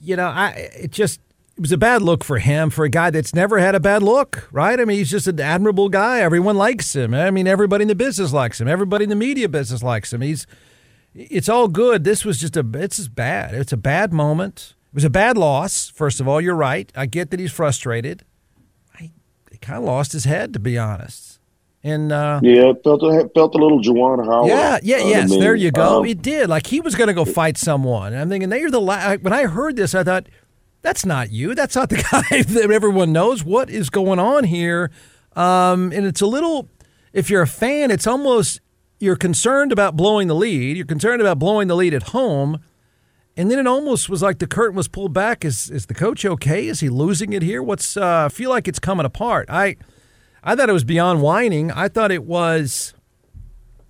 you 0.00 0.16
know, 0.16 0.26
I 0.28 0.70
it 0.76 0.90
just 0.90 1.20
it 1.60 1.64
was 1.64 1.72
a 1.72 1.76
bad 1.76 2.00
look 2.00 2.24
for 2.24 2.38
him 2.38 2.70
for 2.70 2.86
a 2.86 2.88
guy 2.88 3.10
that's 3.10 3.34
never 3.34 3.58
had 3.58 3.74
a 3.74 3.80
bad 3.80 4.02
look, 4.02 4.48
right? 4.50 4.80
I 4.80 4.86
mean, 4.86 4.96
he's 4.96 5.10
just 5.10 5.26
an 5.26 5.38
admirable 5.38 5.90
guy. 5.90 6.20
Everyone 6.20 6.56
likes 6.56 6.96
him. 6.96 7.12
I 7.12 7.30
mean, 7.30 7.46
everybody 7.46 7.82
in 7.82 7.88
the 7.88 7.94
business 7.94 8.32
likes 8.32 8.58
him. 8.62 8.66
Everybody 8.66 9.04
in 9.04 9.10
the 9.10 9.14
media 9.14 9.46
business 9.46 9.82
likes 9.82 10.10
him. 10.10 10.22
He's 10.22 10.46
it's 11.14 11.50
all 11.50 11.68
good. 11.68 12.02
This 12.02 12.24
was 12.24 12.38
just 12.40 12.56
a 12.56 12.66
it's 12.72 12.96
just 12.96 13.14
bad. 13.14 13.52
It's 13.52 13.74
a 13.74 13.76
bad 13.76 14.10
moment. 14.10 14.74
It 14.90 14.94
was 14.94 15.04
a 15.04 15.10
bad 15.10 15.36
loss. 15.36 15.90
First 15.90 16.18
of 16.18 16.26
all, 16.26 16.40
you're 16.40 16.54
right. 16.54 16.90
I 16.96 17.04
get 17.04 17.30
that 17.30 17.38
he's 17.38 17.52
frustrated. 17.52 18.24
I 18.98 19.10
he 19.50 19.58
kind 19.58 19.80
of 19.80 19.84
lost 19.84 20.12
his 20.12 20.24
head, 20.24 20.54
to 20.54 20.58
be 20.58 20.78
honest. 20.78 21.40
And 21.84 22.10
uh, 22.10 22.40
Yeah, 22.42 22.72
felt 22.82 23.02
a, 23.02 23.28
felt 23.34 23.54
a 23.54 23.58
little 23.58 23.82
Juwan 23.82 24.24
Howard. 24.24 24.48
yeah, 24.48 24.78
yeah, 24.82 24.98
yes. 24.98 25.30
There 25.30 25.54
you 25.54 25.70
go. 25.70 26.00
Um, 26.00 26.06
it 26.06 26.22
did. 26.22 26.48
Like 26.48 26.66
he 26.68 26.80
was 26.80 26.94
going 26.94 27.08
to 27.08 27.14
go 27.14 27.26
fight 27.26 27.58
someone. 27.58 28.14
And 28.14 28.22
I'm 28.22 28.30
thinking, 28.30 28.48
they're 28.48 28.70
the 28.70 28.80
la-. 28.80 29.16
When 29.16 29.34
I 29.34 29.44
heard 29.44 29.76
this, 29.76 29.94
I 29.94 30.04
thought, 30.04 30.26
that's 30.82 31.04
not 31.04 31.30
you. 31.30 31.54
That's 31.54 31.76
not 31.76 31.90
the 31.90 31.96
guy 32.10 32.42
that 32.42 32.70
everyone 32.70 33.12
knows. 33.12 33.44
What 33.44 33.70
is 33.70 33.90
going 33.90 34.18
on 34.18 34.44
here? 34.44 34.90
Um, 35.36 35.92
and 35.92 36.06
it's 36.06 36.20
a 36.20 36.26
little. 36.26 36.68
If 37.12 37.28
you're 37.28 37.42
a 37.42 37.46
fan, 37.46 37.90
it's 37.90 38.06
almost 38.06 38.60
you're 38.98 39.16
concerned 39.16 39.72
about 39.72 39.96
blowing 39.96 40.28
the 40.28 40.34
lead. 40.34 40.76
You're 40.76 40.86
concerned 40.86 41.20
about 41.20 41.38
blowing 41.38 41.68
the 41.68 41.74
lead 41.74 41.94
at 41.94 42.04
home. 42.04 42.60
And 43.36 43.50
then 43.50 43.58
it 43.58 43.66
almost 43.66 44.08
was 44.08 44.22
like 44.22 44.38
the 44.38 44.46
curtain 44.46 44.76
was 44.76 44.88
pulled 44.88 45.12
back. 45.12 45.44
Is 45.44 45.70
is 45.70 45.86
the 45.86 45.94
coach 45.94 46.24
okay? 46.24 46.66
Is 46.68 46.80
he 46.80 46.88
losing 46.88 47.32
it 47.32 47.42
here? 47.42 47.62
What's 47.62 47.96
uh, 47.96 48.28
feel 48.28 48.50
like 48.50 48.68
it's 48.68 48.78
coming 48.78 49.06
apart. 49.06 49.48
I 49.48 49.76
I 50.42 50.54
thought 50.54 50.68
it 50.68 50.72
was 50.72 50.84
beyond 50.84 51.22
whining. 51.22 51.70
I 51.70 51.88
thought 51.88 52.10
it 52.10 52.24
was 52.24 52.92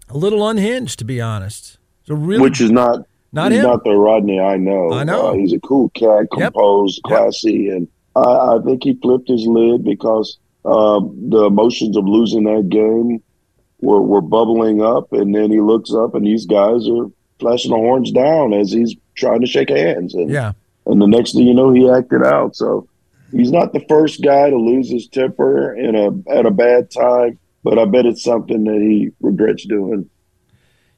a 0.08 0.16
little 0.16 0.46
unhinged, 0.48 0.98
to 1.00 1.04
be 1.04 1.20
honest. 1.20 1.78
Really, 2.08 2.42
which 2.42 2.60
is 2.60 2.70
not 2.70 3.06
Not 3.32 3.52
he's 3.52 3.60
him. 3.60 3.66
not 3.68 3.84
the 3.84 3.92
Rodney 3.96 4.40
I 4.40 4.56
know. 4.56 4.92
I 4.92 5.04
know. 5.04 5.28
Uh, 5.28 5.32
he's 5.34 5.52
a 5.52 5.60
cool 5.60 5.88
cat, 5.90 6.26
composed, 6.32 7.00
Yep. 7.04 7.16
classy, 7.16 7.68
and 7.68 7.86
I, 8.16 8.20
I 8.56 8.58
think 8.64 8.82
he 8.82 8.94
flipped 9.00 9.28
his 9.28 9.46
lid 9.46 9.84
because 9.84 10.38
uh, 10.64 11.00
the 11.28 11.44
emotions 11.46 11.96
of 11.96 12.04
losing 12.06 12.44
that 12.44 12.68
game 12.68 13.22
were 13.80 14.02
were 14.02 14.20
bubbling 14.20 14.82
up, 14.82 15.12
and 15.12 15.34
then 15.34 15.50
he 15.50 15.60
looks 15.60 15.92
up, 15.94 16.14
and 16.14 16.26
these 16.26 16.44
guys 16.46 16.88
are 16.88 17.06
flashing 17.38 17.70
the 17.70 17.76
horns 17.76 18.10
down 18.10 18.52
as 18.52 18.70
he's 18.72 18.94
trying 19.14 19.40
to 19.40 19.46
shake 19.46 19.70
hands, 19.70 20.14
and 20.14 20.28
yeah, 20.28 20.52
and 20.86 21.00
the 21.00 21.06
next 21.06 21.32
thing 21.32 21.46
you 21.46 21.54
know, 21.54 21.72
he 21.72 21.88
acted 21.88 22.24
out. 22.24 22.56
So 22.56 22.88
he's 23.32 23.52
not 23.52 23.72
the 23.72 23.84
first 23.88 24.22
guy 24.22 24.50
to 24.50 24.56
lose 24.56 24.90
his 24.90 25.06
temper 25.08 25.74
in 25.76 25.94
a 25.94 26.08
at 26.36 26.46
a 26.46 26.50
bad 26.50 26.90
time, 26.90 27.38
but 27.62 27.78
I 27.78 27.84
bet 27.84 28.06
it's 28.06 28.24
something 28.24 28.64
that 28.64 28.80
he 28.80 29.10
regrets 29.20 29.64
doing. 29.66 30.10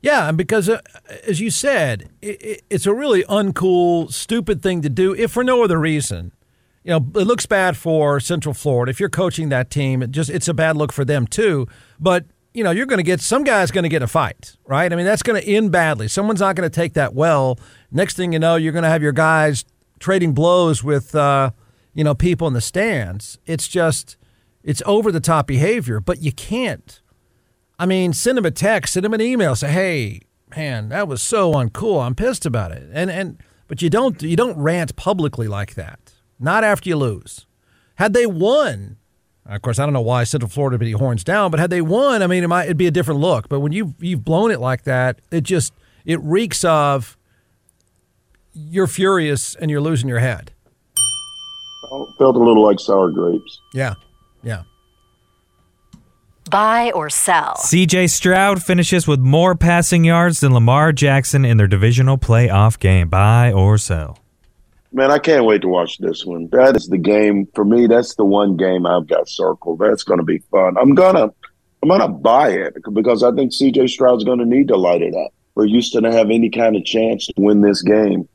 Yeah, 0.03 0.29
and 0.29 0.37
because 0.37 0.69
uh, 0.69 0.81
as 1.27 1.41
you 1.41 1.51
said, 1.51 2.11
it, 2.21 2.43
it, 2.43 2.63
it's 2.69 2.87
a 2.87 2.93
really 2.93 3.23
uncool, 3.25 4.13
stupid 4.13 4.63
thing 4.63 4.83
to 4.83 4.89
do, 4.89 5.15
if 5.15 5.31
for 5.31 5.45
no 5.45 5.63
other 5.63 5.79
reason. 5.79 6.33
You 6.85 6.91
know, 6.91 7.21
it 7.21 7.27
looks 7.29 7.47
bad 7.47 7.77
for 7.77 8.19
Central 8.19 8.53
Florida. 8.53 8.91
If 8.91 8.99
you're 8.99 9.09
coaching 9.09 9.51
that 9.51 9.71
team, 9.71 10.03
it 10.03 10.11
just 10.11 10.29
it's 10.29 10.49
a 10.49 10.55
bad 10.55 10.77
look 10.77 10.93
for 10.93 11.05
them 11.05 11.29
too. 11.29 11.69
But 12.01 12.27
you 12.53 12.65
know, 12.65 12.73
you're 12.73 12.87
going 12.87 12.99
to 12.99 13.05
get 13.05 13.21
some 13.21 13.45
guy's 13.45 13.71
going 13.71 13.85
to 13.85 13.89
get 13.89 14.03
a 14.03 14.09
fight, 14.09 14.57
right? 14.67 14.93
I 14.93 14.97
mean, 14.97 15.07
that's 15.07 15.23
going 15.23 15.41
to 15.41 15.49
end 15.49 15.71
badly. 15.71 16.09
Someone's 16.09 16.41
not 16.41 16.57
going 16.57 16.69
to 16.69 16.75
take 16.75 16.95
that 16.95 17.15
well. 17.15 17.59
Next 17.93 18.17
thing 18.17 18.33
you 18.33 18.41
know, 18.41 18.57
you're 18.57 18.73
going 18.73 18.83
to 18.83 18.89
have 18.89 19.03
your 19.03 19.13
guys 19.13 19.65
trading 20.01 20.33
blows 20.33 20.83
with 20.83 21.15
uh, 21.15 21.53
you 21.95 22.03
know 22.03 22.15
people 22.15 22.49
in 22.49 22.55
the 22.55 22.61
stands. 22.61 23.39
It's 23.47 23.69
just 23.69 24.17
it's 24.65 24.83
over 24.85 25.13
the 25.13 25.21
top 25.21 25.47
behavior, 25.47 26.01
but 26.01 26.21
you 26.21 26.33
can't. 26.33 27.01
I 27.83 27.87
mean, 27.87 28.13
send 28.13 28.39
him 28.39 28.47
a 28.47 28.53
text, 28.53 28.93
send 28.93 29.05
him 29.05 29.13
an 29.13 29.21
email, 29.21 29.57
say, 29.57 29.73
"Hey, 29.73 30.21
man, 30.57 30.91
that 30.91 31.09
was 31.09 31.21
so 31.21 31.53
uncool. 31.53 32.01
I'm 32.01 32.15
pissed 32.15 32.47
about 32.47 32.71
it." 32.71 32.89
And 32.93 33.11
and 33.11 33.43
but 33.67 33.83
you 33.83 33.91
don't 33.91 34.23
you 34.23 34.37
don't 34.37 34.57
rant 34.57 34.95
publicly 34.95 35.49
like 35.49 35.75
that. 35.75 36.13
Not 36.39 36.63
after 36.63 36.89
you 36.89 36.95
lose. 36.95 37.45
Had 37.97 38.13
they 38.13 38.25
won, 38.25 38.99
of 39.47 39.63
course, 39.63 39.81
I 39.81 39.85
don't 39.85 39.93
know 39.93 40.01
why 40.01 40.23
Central 40.23 40.49
Florida 40.49 40.75
would 40.75 40.85
be 40.85 40.93
horns 40.93 41.25
down, 41.25 41.51
but 41.51 41.59
had 41.59 41.71
they 41.71 41.81
won, 41.81 42.23
I 42.23 42.29
mean, 42.29 42.45
it 42.45 42.47
might 42.47 42.67
it'd 42.67 42.77
be 42.77 42.87
a 42.87 42.93
different 42.93 43.19
look. 43.19 43.49
But 43.49 43.59
when 43.59 43.73
you 43.73 43.97
you've 43.99 44.25
blown 44.25 44.53
it 44.53 44.61
like 44.61 44.85
that, 44.85 45.19
it 45.33 45.41
just 45.41 45.73
it 46.05 46.21
reeks 46.21 46.63
of 46.63 47.17
you're 48.53 48.87
furious 48.87 49.57
and 49.57 49.73
you're 49.73 49.81
losing 49.81 50.09
your 50.09 50.21
head. 50.21 50.53
Felt 52.17 52.37
a 52.37 52.39
little 52.39 52.63
like 52.63 52.79
sour 52.79 53.11
grapes. 53.11 53.61
Yeah, 53.75 53.95
yeah. 54.45 54.63
Buy 56.53 56.91
or 56.91 57.09
sell. 57.09 57.55
CJ 57.57 58.11
Stroud 58.11 58.63
finishes 58.63 59.09
with 59.09 59.21
more 59.21 59.55
passing 59.55 60.05
yards 60.05 60.41
than 60.41 60.53
Lamar 60.53 60.93
Jackson 60.93 61.47
in 61.47 61.57
their 61.57 61.67
divisional 61.67 62.19
playoff 62.19 62.79
game. 62.79 63.09
Buy 63.09 63.51
or 63.51 63.79
sell. 63.79 64.19
Man, 64.93 65.11
I 65.11 65.19
can't 65.19 65.47
wait 65.47 65.63
to 65.63 65.69
watch 65.69 65.97
this 65.97 66.27
one. 66.27 66.51
That 66.53 66.77
is 66.77 66.89
the 66.89 66.99
game 66.99 67.49
for 67.55 67.65
me. 67.65 67.87
That's 67.87 68.17
the 68.17 68.27
one 68.27 68.59
game 68.59 68.85
I've 68.85 69.07
got 69.07 69.31
circled. 69.31 69.79
That's 69.79 70.03
going 70.03 70.19
to 70.19 70.25
be 70.25 70.43
fun. 70.51 70.77
I'm 70.77 70.95
gonna, 70.95 71.31
I'm 71.83 71.89
gonna 71.89 72.09
buy 72.09 72.51
it 72.51 72.77
because 72.93 73.23
I 73.23 73.33
think 73.33 73.55
C.J. 73.55 73.87
Stroud's 73.87 74.25
going 74.25 74.41
to 74.41 74.45
need 74.45 74.69
to 74.69 74.77
light 74.77 75.01
it 75.01 75.15
up 75.15 75.33
for 75.55 75.65
Houston 75.65 76.03
to 76.03 76.13
have 76.13 76.29
any 76.31 76.51
kind 76.51 76.77
of 76.77 76.85
chance 76.85 77.29
to 77.29 77.35
win 77.39 77.63
this 77.63 77.81
game. 77.81 78.29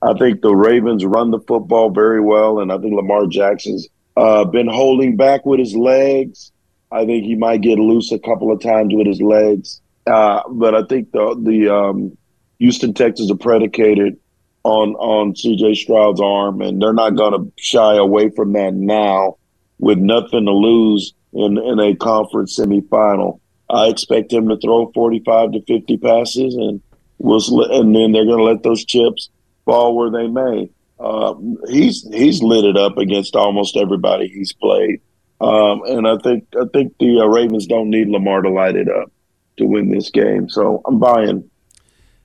I 0.00 0.14
think 0.14 0.42
the 0.42 0.54
Ravens 0.54 1.04
run 1.04 1.32
the 1.32 1.40
football 1.40 1.90
very 1.90 2.20
well, 2.20 2.60
and 2.60 2.70
I 2.70 2.78
think 2.78 2.94
Lamar 2.94 3.26
Jackson's 3.26 3.88
uh, 4.16 4.44
been 4.44 4.68
holding 4.68 5.16
back 5.16 5.44
with 5.44 5.58
his 5.58 5.74
legs. 5.74 6.52
I 6.94 7.04
think 7.04 7.24
he 7.24 7.34
might 7.34 7.60
get 7.60 7.78
loose 7.78 8.12
a 8.12 8.18
couple 8.20 8.52
of 8.52 8.60
times 8.60 8.94
with 8.94 9.08
his 9.08 9.20
legs, 9.20 9.80
uh, 10.06 10.42
but 10.48 10.76
I 10.76 10.84
think 10.84 11.10
the 11.10 11.36
the 11.42 11.74
um, 11.74 12.16
Houston 12.60 12.94
Texans 12.94 13.32
are 13.32 13.36
predicated 13.36 14.18
on 14.62 14.94
on 14.94 15.34
CJ 15.34 15.74
Stroud's 15.74 16.20
arm, 16.20 16.62
and 16.62 16.80
they're 16.80 16.92
not 16.92 17.16
going 17.16 17.32
to 17.32 17.52
shy 17.56 17.96
away 17.96 18.30
from 18.30 18.52
that 18.52 18.74
now 18.74 19.38
with 19.78 19.98
nothing 19.98 20.46
to 20.46 20.52
lose 20.52 21.14
in 21.32 21.58
in 21.58 21.80
a 21.80 21.96
conference 21.96 22.58
semifinal. 22.58 23.40
I, 23.68 23.88
expect 23.88 24.32
him 24.32 24.48
to 24.48 24.56
throw 24.58 24.92
45 24.92 25.52
to 25.52 25.62
50 25.62 25.96
passes, 25.96 26.54
and 26.54 26.80
we'll, 27.18 27.40
and 27.72 27.94
then 27.94 28.12
they're 28.12 28.24
going 28.24 28.38
to 28.38 28.44
let 28.44 28.62
those 28.62 28.84
chips 28.84 29.30
fall 29.64 29.96
where 29.96 30.10
they 30.10 30.28
may. 30.28 30.70
Uh, 31.00 31.34
he's 31.68 32.06
he's 32.12 32.40
lit 32.40 32.64
it 32.64 32.76
up 32.76 32.98
against 32.98 33.34
almost 33.34 33.76
everybody 33.76 34.28
he's 34.28 34.52
played, 34.52 35.00
um, 35.40 35.82
and 35.86 36.06
I 36.06 36.16
think 36.18 36.46
I 36.60 36.64
think 36.72 36.94
the 36.98 37.20
uh, 37.20 37.26
Ravens 37.26 37.66
don't 37.66 37.90
need 37.90 38.08
Lamar 38.08 38.42
to 38.42 38.50
light 38.50 38.76
it 38.76 38.88
up 38.88 39.10
to 39.56 39.66
win 39.66 39.90
this 39.90 40.10
game. 40.10 40.48
So 40.48 40.82
I'm 40.86 40.98
buying. 40.98 41.50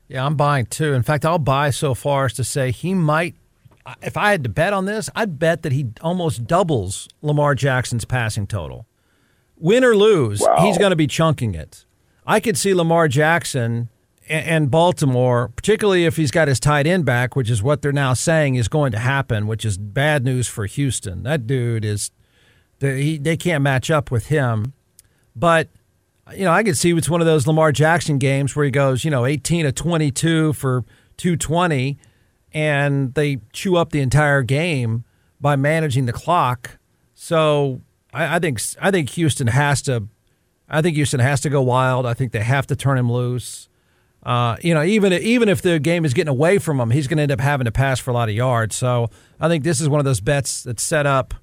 Yeah, 0.07 0.25
I'm 0.25 0.35
buying 0.35 0.65
too. 0.65 0.93
In 0.93 1.03
fact, 1.03 1.25
I'll 1.25 1.37
buy 1.37 1.69
so 1.69 1.93
far 1.93 2.25
as 2.25 2.33
to 2.33 2.43
say 2.43 2.71
he 2.71 2.93
might. 2.93 3.35
If 4.01 4.17
I 4.17 4.31
had 4.31 4.43
to 4.43 4.49
bet 4.49 4.73
on 4.73 4.85
this, 4.85 5.09
I'd 5.15 5.39
bet 5.39 5.63
that 5.63 5.71
he 5.71 5.87
almost 6.01 6.45
doubles 6.45 7.07
Lamar 7.21 7.55
Jackson's 7.55 8.05
passing 8.05 8.45
total. 8.45 8.85
Win 9.57 9.83
or 9.83 9.95
lose, 9.95 10.41
wow. 10.41 10.57
he's 10.61 10.77
going 10.77 10.91
to 10.91 10.95
be 10.95 11.07
chunking 11.07 11.55
it. 11.55 11.85
I 12.25 12.39
could 12.39 12.57
see 12.57 12.73
Lamar 12.73 13.07
Jackson 13.07 13.89
and 14.29 14.69
Baltimore, 14.69 15.51
particularly 15.55 16.05
if 16.05 16.15
he's 16.15 16.31
got 16.31 16.47
his 16.47 16.59
tight 16.59 16.85
end 16.85 17.03
back, 17.03 17.35
which 17.35 17.49
is 17.49 17.63
what 17.63 17.81
they're 17.81 17.91
now 17.91 18.13
saying 18.13 18.55
is 18.55 18.67
going 18.67 18.91
to 18.91 18.99
happen, 18.99 19.47
which 19.47 19.65
is 19.65 19.77
bad 19.77 20.23
news 20.23 20.47
for 20.47 20.67
Houston. 20.67 21.23
That 21.23 21.47
dude 21.47 21.83
is, 21.83 22.11
they, 22.79 23.17
they 23.17 23.37
can't 23.37 23.61
match 23.61 23.91
up 23.91 24.11
with 24.11 24.27
him. 24.27 24.73
But, 25.35 25.69
you 26.33 26.43
know, 26.43 26.51
I 26.51 26.63
could 26.63 26.77
see 26.77 26.91
it's 26.91 27.09
one 27.09 27.21
of 27.21 27.27
those 27.27 27.47
Lamar 27.47 27.71
Jackson 27.71 28.17
games 28.17 28.55
where 28.55 28.65
he 28.65 28.71
goes, 28.71 29.03
you 29.03 29.11
know, 29.11 29.25
18 29.25 29.65
to 29.65 29.71
22 29.71 30.53
for 30.53 30.83
220, 31.17 31.97
and 32.53 33.13
they 33.13 33.37
chew 33.53 33.77
up 33.77 33.91
the 33.91 34.01
entire 34.01 34.41
game 34.41 35.03
by 35.39 35.55
managing 35.55 36.05
the 36.05 36.13
clock. 36.13 36.79
So 37.13 37.81
I, 38.13 38.37
I 38.37 38.39
think 38.39 38.61
I 38.81 38.91
think 38.91 39.09
Houston 39.11 39.47
has 39.47 39.81
to. 39.83 40.07
I 40.71 40.81
think 40.81 40.95
Houston 40.95 41.19
has 41.19 41.41
to 41.41 41.49
go 41.49 41.61
wild. 41.61 42.05
I 42.05 42.13
think 42.13 42.31
they 42.31 42.43
have 42.43 42.67
to 42.67 42.75
turn 42.75 42.97
him 42.97 43.11
loose. 43.11 43.69
Uh, 44.21 44.57
you 44.61 44.73
know, 44.73 44.83
even 44.83 45.13
even 45.13 45.49
if 45.49 45.61
the 45.61 45.79
game 45.79 46.05
is 46.05 46.13
getting 46.13 46.29
away 46.29 46.57
from 46.57 46.79
him, 46.79 46.91
he's 46.91 47.07
going 47.07 47.17
to 47.17 47.23
end 47.23 47.31
up 47.31 47.39
having 47.39 47.65
to 47.65 47.71
pass 47.71 47.99
for 47.99 48.11
a 48.11 48.13
lot 48.13 48.29
of 48.29 48.35
yards. 48.35 48.75
So 48.75 49.09
I 49.39 49.47
think 49.47 49.63
this 49.63 49.79
is 49.79 49.89
one 49.89 49.99
of 49.99 50.05
those 50.05 50.19
bets 50.19 50.63
that's 50.63 50.83
set 50.83 51.05
up 51.05 51.33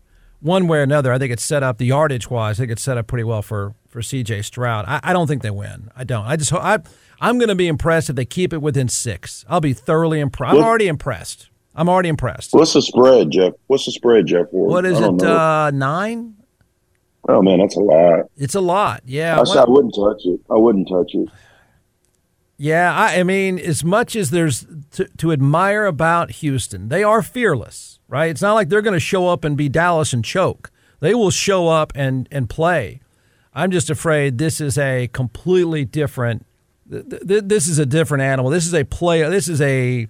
one 0.46 0.68
way 0.68 0.78
or 0.78 0.82
another. 0.82 1.12
I 1.12 1.18
think 1.18 1.32
it's 1.32 1.44
set 1.44 1.62
up 1.62 1.78
the 1.78 1.86
yardage 1.86 2.30
wise. 2.30 2.58
I 2.58 2.62
think 2.62 2.72
it's 2.72 2.82
set 2.82 2.96
up 2.96 3.06
pretty 3.06 3.24
well 3.24 3.42
for 3.42 3.74
for 3.88 4.00
C.J. 4.00 4.42
Stroud. 4.42 4.84
I, 4.86 5.00
I 5.02 5.12
don't 5.12 5.26
think 5.26 5.42
they 5.42 5.50
win. 5.50 5.90
I 5.96 6.04
don't. 6.04 6.24
I 6.24 6.36
just 6.36 6.52
I 6.52 6.78
I'm 7.20 7.38
going 7.38 7.48
to 7.48 7.54
be 7.54 7.66
impressed 7.66 8.08
if 8.10 8.16
they 8.16 8.24
keep 8.24 8.52
it 8.52 8.62
within 8.62 8.88
six. 8.88 9.44
I'll 9.48 9.60
be 9.60 9.72
thoroughly 9.72 10.20
impressed. 10.20 10.54
I'm 10.54 10.62
already 10.62 10.88
impressed. 10.88 11.50
I'm 11.74 11.88
already 11.88 12.08
impressed. 12.08 12.52
What's 12.52 12.72
the 12.72 12.80
spread, 12.80 13.30
Jeff? 13.30 13.52
What's 13.66 13.84
the 13.84 13.92
spread, 13.92 14.26
Jeff? 14.26 14.46
Ward? 14.50 14.70
What 14.70 14.86
is 14.86 14.98
it? 14.98 15.22
Uh, 15.22 15.70
nine? 15.72 16.36
Oh 17.28 17.42
man, 17.42 17.58
that's 17.58 17.76
a 17.76 17.80
lot. 17.80 18.26
It's 18.36 18.54
a 18.54 18.60
lot. 18.60 19.02
Yeah, 19.04 19.38
I, 19.38 19.58
I 19.58 19.64
wouldn't 19.66 19.94
touch 19.94 20.24
it. 20.24 20.40
I 20.50 20.54
wouldn't 20.54 20.88
touch 20.88 21.14
it. 21.14 21.28
Yeah, 22.58 22.94
I, 22.94 23.20
I 23.20 23.22
mean, 23.22 23.58
as 23.58 23.84
much 23.84 24.16
as 24.16 24.30
there's 24.30 24.66
to, 24.92 25.04
to, 25.18 25.32
admire 25.32 25.84
about 25.84 26.30
Houston, 26.30 26.88
they 26.88 27.04
are 27.04 27.20
fearless, 27.20 27.95
right? 28.08 28.30
It's 28.30 28.42
not 28.42 28.54
like 28.54 28.68
they're 28.68 28.82
going 28.82 28.94
to 28.94 29.00
show 29.00 29.28
up 29.28 29.44
and 29.44 29.56
be 29.56 29.68
Dallas 29.68 30.12
and 30.12 30.24
choke. 30.24 30.70
They 31.00 31.14
will 31.14 31.30
show 31.30 31.68
up 31.68 31.92
and, 31.94 32.28
and 32.30 32.48
play. 32.48 33.00
I'm 33.54 33.70
just 33.70 33.90
afraid 33.90 34.38
this 34.38 34.60
is 34.60 34.76
a 34.78 35.08
completely 35.08 35.84
different. 35.84 36.44
This 36.86 37.66
is 37.66 37.78
a 37.78 37.86
different 37.86 38.22
animal. 38.22 38.50
This 38.50 38.66
is 38.66 38.74
a 38.74 38.84
play. 38.84 39.22
This 39.28 39.48
is 39.48 39.60
a 39.60 40.08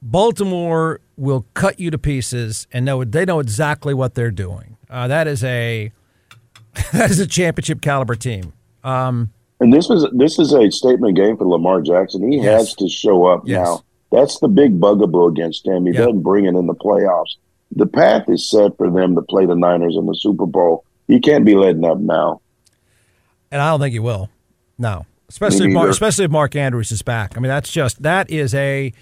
Baltimore 0.00 1.00
will 1.16 1.46
cut 1.54 1.80
you 1.80 1.90
to 1.90 1.98
pieces 1.98 2.66
and 2.72 2.84
know 2.84 3.04
they 3.04 3.24
know 3.24 3.40
exactly 3.40 3.94
what 3.94 4.14
they're 4.14 4.30
doing. 4.30 4.76
Uh, 4.88 5.08
that 5.08 5.26
is 5.26 5.42
a 5.42 5.92
that 6.92 7.10
is 7.10 7.18
a 7.18 7.26
championship 7.26 7.80
caliber 7.80 8.14
team. 8.14 8.52
Um, 8.84 9.32
and 9.60 9.72
this 9.72 9.90
is 9.90 10.06
this 10.12 10.38
is 10.38 10.52
a 10.52 10.70
statement 10.70 11.16
game 11.16 11.36
for 11.36 11.46
Lamar 11.46 11.80
Jackson. 11.80 12.30
He 12.30 12.38
yes. 12.38 12.44
has 12.44 12.74
to 12.76 12.88
show 12.88 13.26
up 13.26 13.42
yes. 13.44 13.66
now. 13.66 13.82
That's 14.10 14.38
the 14.40 14.48
big 14.48 14.80
bugaboo 14.80 15.26
against 15.26 15.66
him. 15.66 15.86
He 15.86 15.92
yep. 15.92 16.06
doesn't 16.06 16.22
bring 16.22 16.46
it 16.46 16.54
in 16.54 16.66
the 16.66 16.74
playoffs. 16.74 17.36
The 17.72 17.86
path 17.86 18.28
is 18.28 18.48
set 18.48 18.76
for 18.76 18.90
them 18.90 19.14
to 19.14 19.22
play 19.22 19.46
the 19.46 19.54
Niners 19.54 19.96
in 19.96 20.06
the 20.06 20.14
Super 20.14 20.46
Bowl. 20.46 20.84
He 21.06 21.20
can't 21.20 21.44
be 21.44 21.54
letting 21.54 21.84
up 21.84 21.98
now. 21.98 22.40
And 23.50 23.60
I 23.60 23.70
don't 23.70 23.80
think 23.80 23.92
he 23.92 23.98
will. 23.98 24.30
No, 24.78 25.06
especially 25.28 25.68
if 25.68 25.72
Mark, 25.72 25.90
especially 25.90 26.24
if 26.24 26.30
Mark 26.30 26.54
Andrews 26.54 26.92
is 26.92 27.02
back. 27.02 27.36
I 27.36 27.40
mean, 27.40 27.48
that's 27.48 27.70
just 27.70 28.02
that 28.02 28.30
is 28.30 28.54
a. 28.54 28.92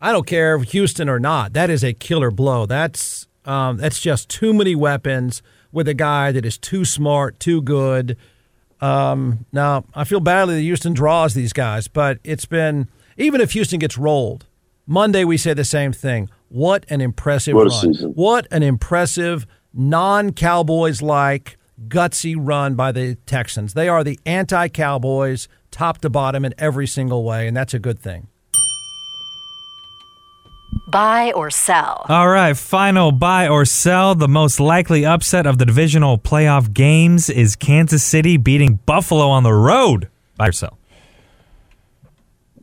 I 0.00 0.12
don't 0.12 0.26
care 0.26 0.56
if 0.56 0.70
Houston 0.72 1.08
or 1.08 1.18
not. 1.18 1.54
That 1.54 1.70
is 1.70 1.82
a 1.82 1.92
killer 1.92 2.30
blow. 2.30 2.66
That's 2.66 3.26
um, 3.44 3.78
that's 3.78 4.00
just 4.00 4.28
too 4.28 4.52
many 4.52 4.74
weapons 4.74 5.42
with 5.72 5.88
a 5.88 5.94
guy 5.94 6.30
that 6.32 6.44
is 6.46 6.56
too 6.56 6.84
smart, 6.84 7.40
too 7.40 7.60
good 7.62 8.16
um, 8.84 9.46
now, 9.50 9.84
I 9.94 10.04
feel 10.04 10.20
badly 10.20 10.56
that 10.56 10.60
Houston 10.60 10.92
draws 10.92 11.32
these 11.32 11.54
guys, 11.54 11.88
but 11.88 12.18
it's 12.22 12.44
been, 12.44 12.88
even 13.16 13.40
if 13.40 13.52
Houston 13.52 13.78
gets 13.78 13.96
rolled, 13.96 14.44
Monday 14.86 15.24
we 15.24 15.36
say 15.36 15.54
the 15.54 15.64
same 15.64 15.92
thing. 15.92 16.28
What 16.48 16.84
an 16.88 17.00
impressive 17.00 17.54
what 17.54 17.68
run. 17.68 17.94
What 18.14 18.46
an 18.50 18.62
impressive, 18.62 19.46
non 19.72 20.32
Cowboys 20.32 21.02
like, 21.02 21.56
gutsy 21.88 22.36
run 22.38 22.74
by 22.74 22.92
the 22.92 23.16
Texans. 23.26 23.74
They 23.74 23.88
are 23.88 24.04
the 24.04 24.18
anti 24.26 24.68
Cowboys, 24.68 25.48
top 25.70 25.98
to 26.02 26.10
bottom 26.10 26.44
in 26.44 26.54
every 26.58 26.86
single 26.86 27.24
way, 27.24 27.48
and 27.48 27.56
that's 27.56 27.74
a 27.74 27.78
good 27.78 27.98
thing 27.98 28.28
buy 30.94 31.32
or 31.32 31.50
sell. 31.50 32.06
All 32.08 32.28
right, 32.28 32.56
final 32.56 33.10
buy 33.10 33.48
or 33.48 33.64
sell. 33.64 34.14
The 34.14 34.28
most 34.28 34.60
likely 34.60 35.04
upset 35.04 35.44
of 35.44 35.58
the 35.58 35.66
divisional 35.66 36.18
playoff 36.18 36.72
games 36.72 37.28
is 37.28 37.56
Kansas 37.56 38.04
City 38.04 38.36
beating 38.36 38.78
Buffalo 38.86 39.26
on 39.28 39.42
the 39.42 39.52
road. 39.52 40.08
Buy 40.36 40.48
or 40.48 40.52
sell? 40.52 40.78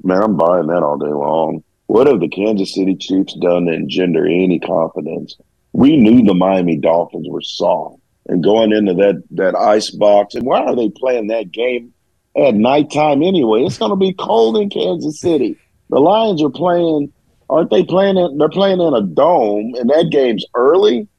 Man, 0.03 0.23
I'm 0.23 0.37
buying 0.37 0.67
that 0.67 0.81
all 0.81 0.97
day 0.97 1.11
long. 1.11 1.63
What 1.91 2.07
have 2.07 2.21
the 2.21 2.29
Kansas 2.29 2.73
City 2.73 2.95
Chiefs 2.95 3.33
done 3.33 3.65
to 3.65 3.73
engender 3.73 4.25
any 4.25 4.59
confidence? 4.59 5.35
We 5.73 5.97
knew 5.97 6.23
the 6.23 6.33
Miami 6.33 6.77
Dolphins 6.77 7.27
were 7.29 7.41
soft. 7.41 7.99
And 8.29 8.41
going 8.41 8.71
into 8.71 8.93
that, 8.93 9.21
that 9.31 9.55
ice 9.55 9.91
box, 9.91 10.33
and 10.33 10.45
why 10.45 10.61
are 10.61 10.73
they 10.73 10.89
playing 10.89 11.27
that 11.27 11.51
game 11.51 11.93
at 12.37 12.55
nighttime 12.55 13.21
anyway? 13.21 13.63
It's 13.63 13.77
going 13.77 13.89
to 13.89 13.97
be 13.97 14.13
cold 14.13 14.55
in 14.55 14.69
Kansas 14.69 15.19
City. 15.19 15.57
The 15.89 15.99
Lions 15.99 16.41
are 16.41 16.49
playing 16.49 17.11
aren't 17.49 17.71
they 17.71 17.83
playing 17.83 18.15
it? 18.15 18.37
They're 18.37 18.47
playing 18.47 18.79
in 18.79 18.93
a 18.93 19.01
dome, 19.01 19.75
and 19.77 19.89
that 19.89 20.11
game's 20.11 20.45
early. 20.55 21.09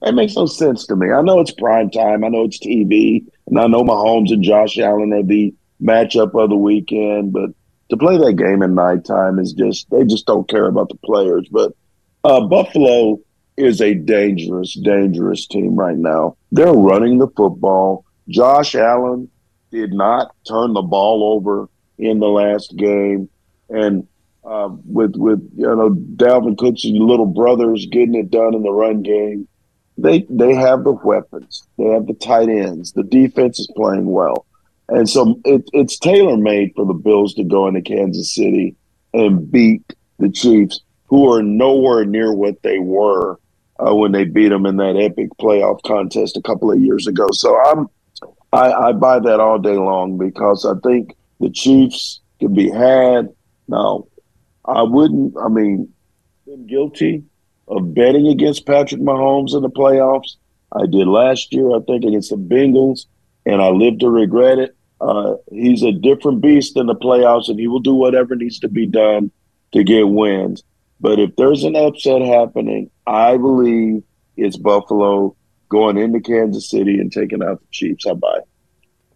That 0.00 0.14
makes 0.14 0.36
no 0.36 0.46
sense 0.46 0.86
to 0.86 0.94
me. 0.94 1.10
I 1.10 1.22
know 1.22 1.40
it's 1.40 1.50
prime 1.50 1.90
time. 1.90 2.22
I 2.22 2.28
know 2.28 2.44
it's 2.44 2.60
TV, 2.60 3.26
and 3.48 3.58
I 3.58 3.66
know 3.66 3.82
Mahomes 3.82 4.32
and 4.32 4.44
Josh 4.44 4.78
Allen 4.78 5.12
are 5.12 5.24
the 5.24 5.52
matchup 5.82 6.40
of 6.40 6.50
the 6.50 6.56
weekend. 6.56 7.32
But 7.32 7.50
to 7.90 7.96
play 7.96 8.16
that 8.18 8.34
game 8.34 8.62
at 8.62 8.70
nighttime 8.70 9.38
is 9.38 9.52
just 9.52 9.90
they 9.90 10.04
just 10.04 10.26
don't 10.26 10.48
care 10.48 10.66
about 10.66 10.88
the 10.88 10.98
players. 11.04 11.48
But 11.50 11.72
uh, 12.24 12.40
Buffalo 12.42 13.20
is 13.56 13.80
a 13.80 13.94
dangerous, 13.94 14.74
dangerous 14.74 15.46
team 15.46 15.76
right 15.76 15.96
now. 15.96 16.36
They're 16.50 16.72
running 16.72 17.18
the 17.18 17.28
football. 17.36 18.04
Josh 18.28 18.74
Allen 18.74 19.30
did 19.70 19.92
not 19.92 20.34
turn 20.48 20.72
the 20.72 20.82
ball 20.82 21.34
over 21.34 21.68
in 21.98 22.18
the 22.18 22.28
last 22.28 22.74
game, 22.76 23.28
and 23.68 24.06
uh, 24.44 24.68
with 24.86 25.14
with 25.16 25.40
you 25.56 25.66
know 25.66 25.90
Dalvin 25.90 26.56
Cook's 26.58 26.84
and 26.84 26.98
little 26.98 27.26
brothers 27.26 27.86
getting 27.90 28.14
it 28.14 28.30
done 28.30 28.54
in 28.54 28.62
the 28.62 28.72
run 28.72 29.02
game. 29.02 29.48
They 29.96 30.26
they 30.28 30.54
have 30.54 30.84
the 30.84 30.92
weapons. 30.92 31.66
They 31.78 31.84
have 31.84 32.06
the 32.06 32.14
tight 32.14 32.48
ends. 32.48 32.92
The 32.92 33.04
defense 33.04 33.60
is 33.60 33.70
playing 33.76 34.06
well, 34.06 34.46
and 34.88 35.08
so 35.08 35.40
it, 35.44 35.68
it's 35.72 35.98
tailor 35.98 36.36
made 36.36 36.72
for 36.76 36.84
the 36.84 36.94
Bills 36.94 37.34
to 37.34 37.44
go 37.44 37.66
into 37.66 37.82
Kansas 37.82 38.34
City 38.34 38.76
and 39.12 39.50
beat 39.50 39.94
the 40.18 40.30
Chiefs, 40.30 40.80
who 41.06 41.32
are 41.32 41.42
nowhere 41.42 42.04
near 42.04 42.32
what 42.32 42.62
they 42.62 42.78
were 42.78 43.38
uh, 43.78 43.94
when 43.94 44.12
they 44.12 44.24
beat 44.24 44.48
them 44.48 44.66
in 44.66 44.76
that 44.76 44.96
epic 44.96 45.28
playoff 45.40 45.82
contest 45.82 46.36
a 46.36 46.42
couple 46.42 46.70
of 46.70 46.80
years 46.80 47.06
ago. 47.06 47.26
So 47.32 47.58
I'm 47.64 47.88
I, 48.52 48.72
I 48.72 48.92
buy 48.92 49.18
that 49.18 49.40
all 49.40 49.58
day 49.58 49.76
long 49.76 50.16
because 50.16 50.64
I 50.64 50.74
think 50.86 51.16
the 51.40 51.50
Chiefs 51.50 52.20
can 52.38 52.54
be 52.54 52.70
had. 52.70 53.28
Now 53.68 54.06
I 54.64 54.82
wouldn't. 54.82 55.34
I 55.38 55.48
mean, 55.48 55.92
been 56.46 56.66
guilty 56.66 57.24
of 57.68 57.94
betting 57.94 58.28
against 58.28 58.66
Patrick 58.66 59.00
Mahomes 59.00 59.54
in 59.54 59.62
the 59.62 59.70
playoffs. 59.70 60.36
I 60.72 60.86
did 60.86 61.06
last 61.06 61.52
year, 61.52 61.70
I 61.74 61.80
think, 61.86 62.04
against 62.04 62.30
the 62.30 62.36
Bengals, 62.36 63.06
and 63.46 63.60
I 63.62 63.68
live 63.68 63.98
to 64.00 64.08
regret 64.08 64.58
it. 64.58 64.76
Uh, 65.00 65.34
he's 65.50 65.82
a 65.82 65.92
different 65.92 66.40
beast 66.40 66.76
in 66.76 66.86
the 66.86 66.94
playoffs, 66.94 67.48
and 67.48 67.58
he 67.58 67.68
will 67.68 67.80
do 67.80 67.94
whatever 67.94 68.34
needs 68.34 68.58
to 68.60 68.68
be 68.68 68.86
done 68.86 69.30
to 69.72 69.84
get 69.84 70.08
wins. 70.08 70.62
But 71.00 71.18
if 71.18 71.36
there's 71.36 71.64
an 71.64 71.76
upset 71.76 72.22
happening, 72.22 72.90
I 73.06 73.36
believe 73.36 74.02
it's 74.36 74.56
Buffalo 74.56 75.36
going 75.68 75.98
into 75.98 76.20
Kansas 76.20 76.70
City 76.70 76.98
and 76.98 77.12
taking 77.12 77.42
out 77.42 77.60
the 77.60 77.66
Chiefs. 77.70 78.06
I 78.06 78.14
buy. 78.14 78.40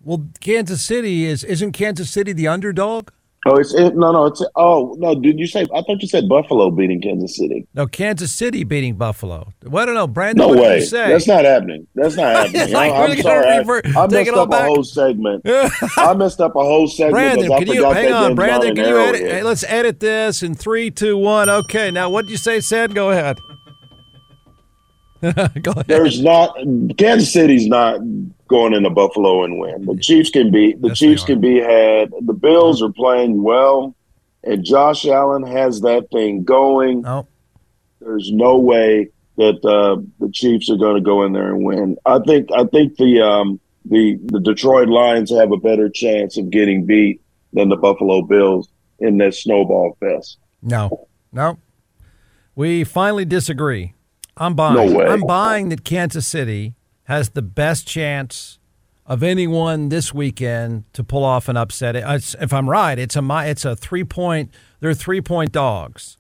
Well, 0.03 0.27
Kansas 0.41 0.83
City 0.83 1.25
is 1.25 1.45
isn't 1.45 1.73
Kansas 1.73 2.11
City 2.11 2.33
the 2.33 2.49
underdog? 2.49 3.11
Oh, 3.49 3.57
it's 3.57 3.75
it, 3.75 3.97
no, 3.97 4.13
no. 4.13 4.27
It's 4.27 4.43
oh 4.57 4.97
no. 4.99 5.15
Did 5.15 5.39
you 5.39 5.47
say? 5.47 5.63
I 5.75 5.83
thought 5.83 6.01
you 6.01 6.09
said 6.09 6.29
Buffalo 6.29 6.71
beating 6.71 7.01
Kansas 7.01 7.37
City. 7.37 7.67
No, 7.75 7.87
Kansas 7.87 8.33
City 8.33 8.65
beating 8.65 8.97
Buffalo. 8.97 9.53
Well, 9.65 9.83
I 9.83 9.87
don't 9.87 9.95
know, 9.95 10.07
Brandon. 10.07 10.43
No 10.43 10.49
what 10.49 10.59
way. 10.59 10.69
Did 10.75 10.81
you 10.81 10.87
say? 10.87 11.09
That's 11.09 11.27
not 11.27 11.45
happening. 11.45 11.87
That's 11.95 12.17
not 12.17 12.37
happening. 12.53 12.73
Like, 12.73 12.93
I, 12.93 13.05
am 13.07 13.23
sorry. 13.23 13.47
I, 13.47 13.59
revert- 13.59 13.87
I 13.87 14.07
take 14.07 14.27
messed 14.27 14.39
up 14.39 14.51
back. 14.51 14.63
a 14.63 14.67
whole 14.67 14.85
segment. 14.85 15.43
I 15.47 16.15
messed 16.15 16.41
up 16.41 16.57
a 16.57 16.61
whole 16.61 16.89
segment 16.89 17.15
Brandon, 17.15 17.59
can 17.59 17.67
you 17.69 17.85
hang 17.91 18.13
on? 18.13 18.35
Brandon, 18.35 18.75
can 18.75 18.89
you 18.89 18.99
edit? 18.99 19.21
Hey, 19.23 19.43
let's 19.43 19.65
edit 19.65 20.01
this 20.01 20.43
in 20.43 20.55
three, 20.55 20.91
two, 20.91 21.17
one. 21.17 21.49
Okay, 21.49 21.91
now 21.91 22.11
what 22.11 22.27
did 22.27 22.33
you 22.33 22.39
say, 22.39 22.59
Ced? 22.59 22.95
Go 22.95 23.11
ahead. 23.11 23.39
Go 25.63 25.73
ahead. 25.73 25.87
There's 25.87 26.23
not 26.23 26.57
Kansas 26.97 27.33
City's 27.33 27.67
not 27.67 28.01
going 28.49 28.75
into 28.75 28.91
Buffalo 28.91 29.45
and 29.45 29.61
win. 29.61 29.85
The 29.87 29.97
Chiefs 29.97 30.31
can 30.31 30.51
be 30.51 30.75
the 30.75 30.89
Yes, 30.89 30.99
Chiefs 30.99 31.25
can 31.25 31.41
be 31.41 31.59
had. 31.59 32.11
The 32.23 32.33
Bills 32.33 32.83
are 32.83 32.93
playing 32.93 33.43
well, 33.43 33.95
and 34.43 34.65
Josh 34.65 35.07
Allen 35.07 35.47
has 35.47 35.83
that 35.83 36.09
thing 36.11 36.45
going. 36.45 37.03
No, 37.03 37.29
There's 38.01 38.33
no 38.33 38.59
way 38.59 39.11
that 39.37 39.65
uh, 39.65 40.03
the 40.19 40.31
Chiefs 40.33 40.71
are 40.71 40.77
going 40.77 40.97
to 40.97 41.03
go 41.03 41.25
in 41.25 41.33
there 41.33 41.55
and 41.55 41.65
win. 41.65 41.97
I 42.05 42.19
think 42.21 42.49
I 42.53 42.65
think 42.65 42.97
the 42.97 43.21
um, 43.21 43.61
the 43.85 44.19
the 44.25 44.41
Detroit 44.41 44.89
Lions 44.89 45.31
have 45.31 45.53
a 45.53 45.57
better 45.59 45.89
chance 45.89 46.37
of 46.37 46.51
getting 46.51 46.87
beat 46.87 47.21
than 47.53 47.69
the 47.69 47.77
Buffalo 47.77 48.23
Bills 48.23 48.69
in 48.99 49.19
this 49.19 49.43
snowball 49.43 49.97
fest. 50.01 50.39
no, 50.63 51.07
no. 51.33 51.59
We 52.57 52.83
finally 52.83 53.25
disagree. 53.25 53.95
I'm 54.37 54.55
buying. 54.55 54.75
No 54.75 54.99
way. 54.99 55.07
I'm 55.07 55.21
buying 55.21 55.69
that 55.69 55.85
Kansas 55.85 56.27
City 56.27 56.75
has 57.09 57.31
the 57.31 57.43
best 57.43 57.87
chance 57.87 58.59
of 59.07 59.23
anyone 59.23 59.89
this 59.89 60.13
weekend 60.15 60.85
to 60.93 61.03
pull 61.03 61.25
off 61.25 61.49
an 61.49 61.57
upset. 61.57 61.97
It's- 61.97 62.37
If 62.41 62.53
I'm 62.53 62.69
right, 62.69 62.99
it's 62.99 63.17
a 63.17 63.27
it's 63.47 63.65
a 63.65 63.75
three 63.75 64.05
point. 64.05 64.51
They're 64.81 64.95
three 64.95 65.21
point 65.21 65.51
dogs. 65.53 66.17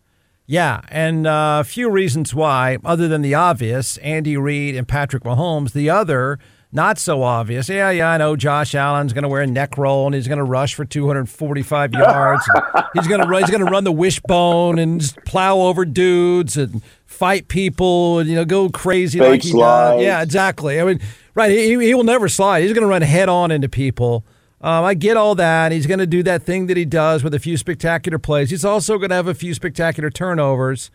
Yeah, 0.46 0.81
and 0.88 1.27
uh, 1.27 1.59
a 1.61 1.64
few 1.64 1.90
reasons 1.90 2.35
why, 2.35 2.79
other 2.83 3.07
than 3.07 3.20
the 3.20 3.35
obvious, 3.35 3.98
Andy 3.98 4.38
Reid 4.38 4.74
and 4.74 4.88
Patrick 4.88 5.22
Mahomes. 5.24 5.72
The 5.72 5.90
other, 5.90 6.38
not 6.72 6.96
so 6.98 7.22
obvious. 7.22 7.68
Yeah, 7.68 7.90
yeah, 7.90 8.09
I 8.12 8.16
know 8.16 8.35
Josh 8.35 8.74
Allen's 8.74 9.12
going 9.12 9.24
to 9.24 9.29
wear 9.29 9.42
a 9.42 9.46
neck 9.46 9.77
roll 9.77 10.07
and 10.07 10.14
he's 10.14 10.27
going 10.27 10.38
to 10.38 10.44
rush 10.44 10.74
for 10.74 10.87
245 10.87 11.92
yards. 11.92 12.42
he's 12.94 13.07
going 13.07 13.20
to 13.20 13.27
run. 13.29 13.42
He's 13.42 13.51
going 13.51 13.64
to 13.64 13.70
run 13.70 13.85
the 13.85 13.92
wishbone 13.92 14.79
and 14.79 15.03
just 15.03 15.16
plow 15.27 15.59
over 15.59 15.85
dudes 15.85 16.57
and 16.57 16.81
fight 17.09 17.49
people 17.49 18.18
and 18.21 18.29
you 18.29 18.37
know 18.37 18.44
go 18.44 18.68
crazy 18.68 19.18
Fake 19.18 19.29
like 19.29 19.42
he 19.42 19.53
does. 19.53 20.01
Yeah, 20.01 20.23
exactly. 20.23 20.81
I 20.81 20.85
mean, 20.85 21.01
right? 21.35 21.51
He, 21.51 21.71
he 21.71 21.94
will 21.94 22.05
never 22.05 22.29
slide. 22.29 22.62
He's 22.62 22.73
going 22.73 22.83
to 22.83 22.88
run 22.88 23.03
head 23.03 23.29
on 23.29 23.51
into 23.51 23.68
people. 23.68 24.25
Um, 24.61 24.85
I 24.85 24.94
get 24.94 25.16
all 25.16 25.35
that. 25.37 25.73
He's 25.73 25.87
going 25.87 26.01
to 26.01 26.07
do 26.07 26.23
that 26.25 26.42
thing 26.42 26.66
that 26.66 26.77
he 26.77 26.85
does 26.85 27.25
with 27.25 27.33
a 27.33 27.38
few 27.38 27.57
spectacular 27.57 28.18
plays. 28.18 28.51
He's 28.51 28.64
also 28.64 28.99
going 28.99 29.11
to 29.11 29.16
have 29.16 29.27
a 29.27 29.35
few 29.35 29.55
spectacular 29.55 30.11
turnovers. 30.11 30.90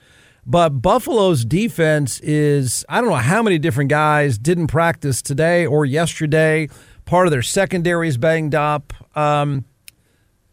But 0.46 0.82
Buffalo's 0.82 1.46
defense 1.46 2.20
is, 2.20 2.86
I 2.90 3.00
don't 3.00 3.10
know 3.10 3.16
how 3.16 3.42
many 3.42 3.58
different 3.58 3.90
guys 3.90 4.38
didn't 4.38 4.68
practice 4.68 5.22
today 5.22 5.66
or 5.66 5.86
yesterday. 5.86 6.68
Part 7.06 7.28
of 7.28 7.32
their 7.32 7.42
secondary 7.42 8.10
is 8.10 8.18
banged 8.18 8.54
up. 8.54 8.94
Um, 9.18 9.64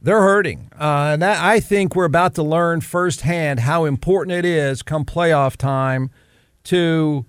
they're 0.02 0.20
hurting. 0.20 0.70
Uh, 0.78 1.10
and 1.12 1.22
that, 1.22 1.42
I 1.42 1.60
think 1.60 1.94
we're 1.94 2.04
about 2.04 2.34
to 2.36 2.42
learn 2.42 2.80
firsthand 2.80 3.60
how 3.60 3.84
important 3.84 4.32
it 4.36 4.44
is 4.44 4.82
come 4.82 5.04
playoff 5.04 5.56
time 5.56 6.10
to 6.64 7.24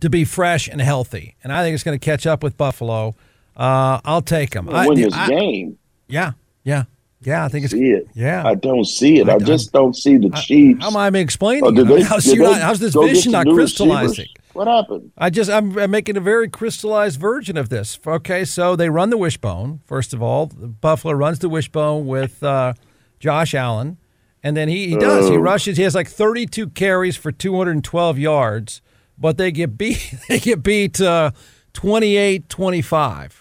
to 0.00 0.10
be 0.10 0.24
fresh 0.24 0.68
and 0.68 0.80
healthy. 0.80 1.36
And 1.42 1.52
I 1.52 1.62
think 1.62 1.74
it's 1.74 1.82
going 1.84 1.98
to 1.98 2.04
catch 2.04 2.26
up 2.26 2.42
with 2.42 2.56
Buffalo. 2.56 3.14
Uh, 3.56 3.98
I'll 4.04 4.20
take 4.22 4.50
them. 4.50 4.68
I, 4.68 4.86
win 4.86 5.00
this 5.00 5.14
I- 5.14 5.28
game. 5.28 5.78
yeah, 6.08 6.32
yeah, 6.64 6.84
yeah. 7.22 7.44
I 7.44 7.48
think 7.48 7.64
it's 7.64 7.72
See 7.72 7.90
it. 7.90 8.06
Yeah. 8.14 8.46
I 8.46 8.54
don't 8.56 8.84
see 8.84 9.20
it. 9.20 9.28
I- 9.28 9.36
I, 9.36 9.38
just 9.38 9.72
don't 9.72 9.96
see 9.96 10.18
the 10.18 10.28
Chiefs. 10.30 10.82
How 10.82 10.88
am 10.88 10.96
I 10.96 11.08
explaining? 11.18 11.64
Oh, 11.64 11.68
it? 11.68 11.76
did 11.76 11.86
I 11.86 11.88
mean, 11.88 11.98
they- 11.98 12.04
how's, 12.04 12.34
not- 12.34 12.60
how's 12.60 12.78
this 12.80 12.94
vision 12.94 13.32
not 13.32 13.46
crystallizing? 13.46 14.26
receivers? 14.26 14.34
What 14.56 14.66
happened? 14.68 15.12
I 15.18 15.30
just 15.30 15.50
I'm, 15.50 15.78
I'm 15.78 15.90
making 15.90 16.16
a 16.16 16.20
very 16.20 16.48
crystallized 16.48 17.20
version 17.20 17.56
of 17.56 17.68
this. 17.68 17.98
Okay, 18.06 18.44
so 18.44 18.74
they 18.76 18.88
run 18.88 19.10
the 19.10 19.18
wishbone 19.18 19.80
first 19.84 20.12
of 20.14 20.22
all. 20.22 20.46
Buffalo 20.46 21.12
runs 21.14 21.38
the 21.40 21.48
wishbone 21.48 22.06
with 22.06 22.42
uh, 22.42 22.72
Josh 23.20 23.54
Allen, 23.54 23.98
and 24.42 24.56
then 24.56 24.68
he, 24.68 24.88
he 24.88 24.96
does. 24.96 25.28
He 25.28 25.36
Oh. 25.36 25.40
rushes. 25.40 25.76
He 25.76 25.82
has 25.82 25.94
like 25.94 26.08
32 26.08 26.68
carries 26.70 27.16
for 27.16 27.30
212 27.32 28.18
yards, 28.18 28.80
but 29.18 29.36
they 29.38 29.50
get 29.52 29.76
beat. 29.78 30.14
They 30.28 30.38
get 30.40 30.62
beat 30.62 31.00
uh, 31.00 31.30
28-25 31.74 33.32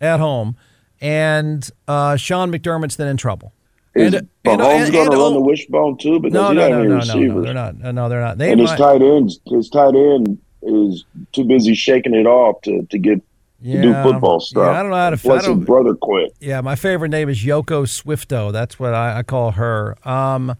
at 0.00 0.20
home, 0.20 0.56
and 1.00 1.68
uh, 1.88 2.16
Sean 2.16 2.50
McDermott's 2.52 2.96
then 2.96 3.08
in 3.08 3.16
trouble. 3.16 3.52
Is 3.94 4.12
And- 4.12 4.28
Mahomes 4.44 4.92
going 4.92 5.10
to 5.10 5.16
run 5.16 5.20
oh, 5.20 5.34
the 5.34 5.40
wishbone 5.40 5.96
too? 5.98 6.18
Because 6.20 6.34
No, 6.34 6.48
he 6.50 6.56
no, 6.56 6.68
no, 6.68 6.82
no, 6.82 6.98
no, 7.04 7.14
no, 7.14 7.42
they're 7.42 7.54
not. 7.54 7.76
No, 7.94 8.08
they're 8.08 8.20
not. 8.20 8.38
They 8.38 8.50
and 8.52 8.60
his 8.60 8.70
might- 8.70 8.76
tight 8.78 9.02
ends, 9.02 9.40
his 9.46 9.68
tight 9.70 9.94
end 9.94 10.38
is 10.64 11.04
too 11.32 11.44
busy 11.44 11.74
shaking 11.74 12.14
it 12.14 12.26
off 12.26 12.60
to, 12.62 12.86
to 12.90 12.98
get 12.98 13.20
to 13.62 13.82
do 13.82 13.94
football 14.02 14.40
stuff. 14.40 14.66
Yeah, 14.66 14.78
I 14.78 14.82
don't 14.82 14.90
know 14.90 14.96
how 14.96 15.10
to. 15.10 15.16
Plus, 15.16 15.46
his 15.46 15.56
brother 15.56 15.94
quit. 15.94 16.34
Yeah, 16.40 16.60
my 16.60 16.76
favorite 16.76 17.08
name 17.08 17.28
is 17.28 17.42
Yoko 17.42 17.84
Swifto. 17.86 18.52
That's 18.52 18.78
what 18.78 18.94
I, 18.94 19.18
I 19.18 19.22
call 19.22 19.52
her. 19.52 19.96
Um, 20.06 20.50
uh, 20.50 20.54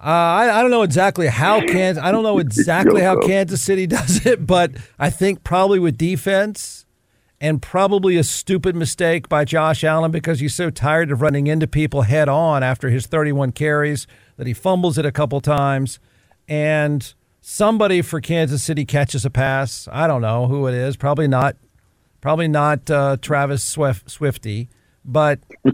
I, 0.00 0.58
I 0.58 0.62
don't 0.62 0.70
know 0.70 0.82
exactly 0.82 1.28
how 1.28 1.60
Kansas. 1.60 2.02
I 2.02 2.10
don't 2.10 2.22
know 2.22 2.38
exactly 2.40 3.02
how 3.02 3.20
Kansas 3.20 3.62
City 3.62 3.86
does 3.88 4.26
it, 4.26 4.46
but 4.46 4.72
I 4.98 5.10
think 5.10 5.44
probably 5.44 5.78
with 5.78 5.96
defense 5.96 6.86
and 7.40 7.62
probably 7.62 8.16
a 8.16 8.24
stupid 8.24 8.76
mistake 8.76 9.28
by 9.28 9.44
Josh 9.44 9.82
Allen 9.82 10.10
because 10.10 10.40
he's 10.40 10.54
so 10.54 10.70
tired 10.70 11.10
of 11.10 11.20
running 11.20 11.46
into 11.46 11.66
people 11.66 12.02
head 12.02 12.28
on 12.28 12.62
after 12.62 12.88
his 12.90 13.06
31 13.06 13.52
carries 13.52 14.06
that 14.36 14.46
he 14.46 14.52
fumbles 14.52 14.98
it 14.98 15.06
a 15.06 15.12
couple 15.12 15.40
times, 15.40 15.98
and 16.46 17.14
somebody 17.42 18.00
for 18.00 18.20
Kansas 18.22 18.62
City 18.62 18.86
catches 18.86 19.26
a 19.26 19.30
pass. 19.30 19.86
I 19.92 20.06
don't 20.06 20.22
know 20.22 20.46
who 20.46 20.66
it 20.66 20.74
is. 20.74 20.96
Probably 20.96 21.28
not. 21.28 21.56
Probably 22.22 22.48
not 22.48 22.88
uh, 22.90 23.16
Travis 23.20 23.62
Swift, 23.64 24.08
Swifty, 24.08 24.68
but 25.04 25.40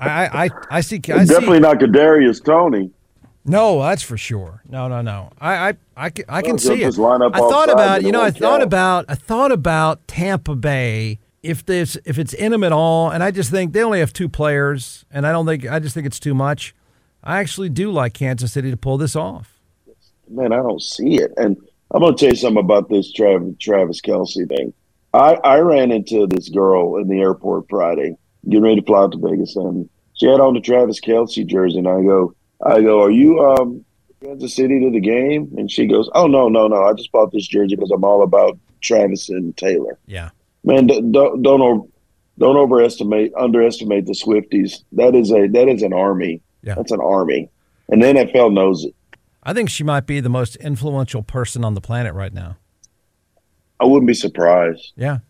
I, 0.00 0.46
I 0.46 0.50
I 0.70 0.80
see. 0.80 0.96
I 1.12 1.24
see. 1.24 1.32
Definitely 1.34 1.60
not 1.60 1.78
Kadarius 1.78 2.42
Toney. 2.42 2.90
No, 3.44 3.80
that's 3.82 4.02
for 4.02 4.16
sure. 4.18 4.62
No, 4.68 4.88
no, 4.88 5.00
no. 5.00 5.30
I, 5.40 5.68
I, 5.70 5.74
I 5.96 6.10
can, 6.10 6.24
I 6.28 6.42
can 6.42 6.52
Well, 6.52 6.58
see 6.58 6.82
it. 6.82 6.98
I 6.98 7.38
thought 7.38 7.70
about, 7.70 8.02
you 8.02 8.12
know, 8.12 8.20
I 8.20 8.30
thought 8.30 8.60
count. 8.60 8.62
about, 8.62 9.04
I 9.08 9.14
thought 9.14 9.52
about 9.52 10.06
Tampa 10.06 10.54
Bay. 10.54 11.18
If 11.42 11.64
there's, 11.64 11.96
if 12.04 12.18
it's 12.18 12.34
in 12.34 12.52
them 12.52 12.62
at 12.62 12.72
all, 12.72 13.10
and 13.10 13.22
I 13.22 13.30
just 13.30 13.50
think 13.50 13.72
they 13.72 13.82
only 13.82 14.00
have 14.00 14.12
two 14.12 14.28
players, 14.28 15.06
and 15.10 15.26
I 15.26 15.32
don't 15.32 15.46
think, 15.46 15.66
I 15.66 15.78
just 15.78 15.94
think 15.94 16.06
it's 16.06 16.20
too 16.20 16.34
much. 16.34 16.74
I 17.24 17.38
actually 17.38 17.70
do 17.70 17.90
like 17.90 18.12
Kansas 18.12 18.52
City 18.52 18.70
to 18.70 18.76
pull 18.76 18.98
this 18.98 19.16
off. 19.16 19.57
Man, 20.30 20.52
I 20.52 20.56
don't 20.56 20.82
see 20.82 21.16
it. 21.16 21.32
And 21.36 21.56
I'm 21.90 22.00
going 22.00 22.14
to 22.14 22.20
tell 22.20 22.30
you 22.30 22.36
something 22.36 22.62
about 22.62 22.88
this 22.88 23.12
Travis, 23.12 23.54
Travis 23.58 24.00
Kelce 24.00 24.48
thing. 24.48 24.72
I, 25.14 25.34
I 25.42 25.58
ran 25.60 25.90
into 25.90 26.26
this 26.26 26.48
girl 26.48 26.96
in 26.96 27.08
the 27.08 27.20
airport 27.20 27.66
Friday, 27.70 28.16
getting 28.44 28.62
ready 28.62 28.80
to 28.80 28.86
fly 28.86 29.00
out 29.02 29.12
to 29.12 29.18
Vegas, 29.18 29.56
and 29.56 29.88
she 30.14 30.26
had 30.26 30.40
on 30.40 30.54
the 30.54 30.60
Travis 30.60 31.00
Kelce 31.00 31.46
jersey. 31.46 31.78
And 31.78 31.88
I 31.88 32.02
go, 32.02 32.34
I 32.64 32.82
go, 32.82 33.02
are 33.02 33.10
you 33.10 33.40
um, 33.40 33.84
Kansas 34.22 34.54
City 34.54 34.80
to 34.80 34.90
the 34.90 35.00
game? 35.00 35.54
And 35.56 35.70
she 35.70 35.86
goes, 35.86 36.10
oh 36.14 36.26
no, 36.26 36.48
no, 36.48 36.68
no. 36.68 36.82
I 36.82 36.92
just 36.92 37.10
bought 37.10 37.32
this 37.32 37.46
jersey 37.46 37.74
because 37.74 37.90
I'm 37.90 38.04
all 38.04 38.22
about 38.22 38.58
Travis 38.82 39.28
and 39.30 39.56
Taylor. 39.56 39.98
Yeah. 40.06 40.30
Man, 40.64 40.86
don't 40.86 41.42
don't 41.42 41.62
over, 41.62 41.86
don't 42.38 42.56
overestimate, 42.56 43.32
underestimate 43.34 44.06
the 44.06 44.12
Swifties. 44.12 44.82
That 44.92 45.14
is 45.14 45.30
a 45.32 45.46
that 45.48 45.68
is 45.68 45.82
an 45.82 45.94
army. 45.94 46.42
Yeah. 46.62 46.74
That's 46.74 46.92
an 46.92 47.00
army, 47.00 47.48
and 47.88 48.02
the 48.02 48.06
NFL 48.08 48.52
knows 48.52 48.84
it. 48.84 48.94
I 49.48 49.54
think 49.54 49.70
she 49.70 49.82
might 49.82 50.04
be 50.04 50.20
the 50.20 50.28
most 50.28 50.56
influential 50.56 51.22
person 51.22 51.64
on 51.64 51.72
the 51.72 51.80
planet 51.80 52.12
right 52.12 52.34
now. 52.34 52.58
I 53.80 53.86
wouldn't 53.86 54.06
be 54.06 54.12
surprised. 54.12 54.92
Yeah. 54.94 55.20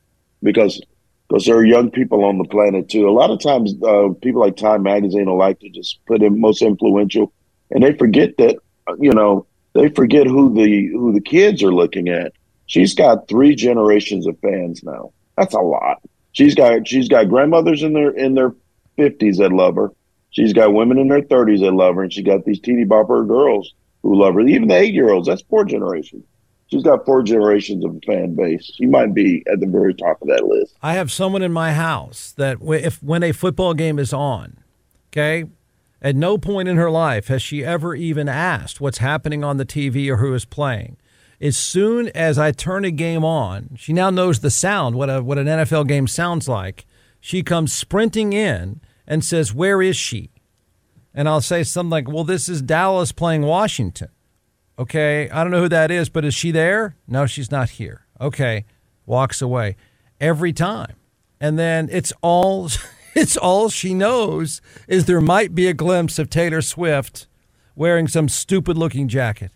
because 0.42 0.83
because 1.28 1.44
there 1.44 1.54
are 1.54 1.64
young 1.64 1.88
people 1.92 2.24
on 2.24 2.37
the 2.37 2.44
planet 2.44 2.88
too. 2.88 3.09
A 3.09 3.12
lot 3.12 3.31
of 3.31 3.38
times, 3.38 3.74
uh, 3.81 4.09
people 4.20 4.40
like 4.40 4.57
Time 4.57 4.83
Magazine 4.83 5.26
will 5.26 5.38
like 5.38 5.61
to 5.61 5.70
just 5.70 6.04
put 6.07 6.20
in 6.20 6.40
most 6.40 6.62
influential, 6.62 7.33
and 7.70 7.85
they 7.85 7.92
forget 7.92 8.37
that 8.38 8.57
you 8.98 9.12
know 9.12 9.46
they 9.74 9.88
forget 9.88 10.26
who 10.26 10.52
the 10.52 10.88
who 10.88 11.12
the 11.12 11.20
kids 11.20 11.62
are 11.62 11.72
looking 11.72 12.09
at. 12.09 12.33
She's 12.66 12.96
got 12.96 13.28
three 13.28 13.54
generations 13.54 14.26
of 14.26 14.37
fans 14.40 14.83
now. 14.83 15.12
That's 15.37 15.54
a 15.54 15.61
lot. 15.61 16.02
She's 16.33 16.57
got 16.57 16.88
she's 16.88 17.09
got 17.09 17.28
grandmothers 17.28 17.85
in 17.85 17.92
their 17.92 18.11
in 18.11 18.35
their 18.35 18.52
fifties 18.96 19.38
that 19.38 19.52
love 19.52 19.76
her. 19.76 19.92
She's 20.31 20.52
got 20.52 20.74
women 20.74 20.98
in 20.98 21.07
their 21.07 21.22
thirties 21.22 21.61
that 21.61 21.70
love 21.70 21.94
her, 21.94 22.02
and 22.02 22.12
she 22.12 22.24
got 22.24 22.44
these 22.44 22.59
teeny 22.59 22.85
bopper 22.85 23.24
girls 23.24 23.74
who 24.02 24.20
love 24.20 24.34
her. 24.34 24.40
Even 24.40 24.68
the 24.68 24.76
eight 24.76 24.94
year 24.94 25.11
olds. 25.11 25.28
That's 25.28 25.42
four 25.42 25.64
generations. 25.64 26.24
She's 26.70 26.82
got 26.82 27.06
four 27.06 27.22
generations 27.22 27.84
of 27.84 27.98
fan 28.06 28.34
base. 28.34 28.70
She 28.74 28.84
might 28.84 29.14
be 29.14 29.42
at 29.50 29.61
the 29.61 29.66
very 29.66 29.94
top 29.94 30.20
of 30.20 30.28
that 30.28 30.44
list. 30.44 30.76
I 30.82 30.94
have 30.94 31.11
someone 31.11 31.42
in 31.42 31.52
my 31.52 31.72
house 31.72 32.32
that 32.37 32.58
if 32.61 33.02
when 33.02 33.22
a 33.22 33.32
football 33.32 33.72
game 33.72 33.98
is 33.98 34.12
on, 34.12 34.58
okay, 35.11 35.46
at 36.02 36.14
no 36.14 36.37
point 36.37 36.68
in 36.68 36.76
her 36.76 36.90
life 36.90 37.28
has 37.28 37.40
she 37.40 37.64
ever 37.64 37.94
even 37.94 38.28
asked 38.28 38.80
what's 38.80 38.98
happening 38.98 39.42
on 39.42 39.56
the 39.56 39.64
TV 39.64 40.08
or 40.11 40.18
who 40.18 40.34
is 40.34 40.44
playing. 40.44 40.98
As 41.40 41.56
soon 41.56 42.08
as 42.08 42.38
I 42.38 42.52
turn 42.52 42.84
a 42.84 42.90
game 42.90 43.24
on, 43.24 43.70
she 43.76 43.92
now 43.92 44.11
knows 44.11 44.40
the 44.40 44.50
sound, 44.50 44.94
what 44.96 45.08
a 45.08 45.22
what 45.22 45.38
an 45.38 45.46
NFL 45.46 45.88
game 45.88 46.06
sounds 46.06 46.48
like. 46.48 46.84
She 47.20 47.42
comes 47.42 47.72
sprinting 47.72 48.32
in 48.32 48.80
and 49.06 49.24
says, 49.24 49.54
Where 49.54 49.80
is 49.80 49.96
she? 49.96 50.30
And 51.18 51.28
I'll 51.28 51.40
say 51.40 51.64
something 51.64 51.90
like, 51.90 52.09
Well, 52.09 52.22
this 52.22 52.48
is 52.48 52.62
Dallas 52.62 53.11
playing 53.11 53.42
Washington. 53.42 54.11
Okay, 54.78 55.28
I 55.31 55.42
don't 55.42 55.50
know 55.50 55.62
who 55.62 55.68
that 55.68 55.90
is, 55.90 56.09
but 56.09 56.24
is 56.24 56.33
she 56.33 56.52
there? 56.52 56.94
No, 57.09 57.26
she's 57.26 57.50
not 57.50 57.70
here. 57.70 58.07
Okay, 58.20 58.64
walks 59.04 59.42
away 59.42 59.74
every 60.20 60.52
time. 60.52 60.94
And 61.40 61.59
then 61.59 61.88
it's 61.90 62.12
all 62.22 62.70
it's 63.16 63.37
all 63.37 63.68
she 63.68 63.94
knows 63.94 64.62
is 64.87 65.07
there 65.07 65.20
might 65.20 65.57
be 65.57 65.66
a 65.66 65.74
glimpse 65.74 66.20
of 66.20 66.31
Taylor 66.31 66.62
Swift 66.62 67.26
wearing 67.74 68.07
some 68.07 68.28
stupid 68.28 68.78
looking 68.78 69.09
jacket. 69.09 69.50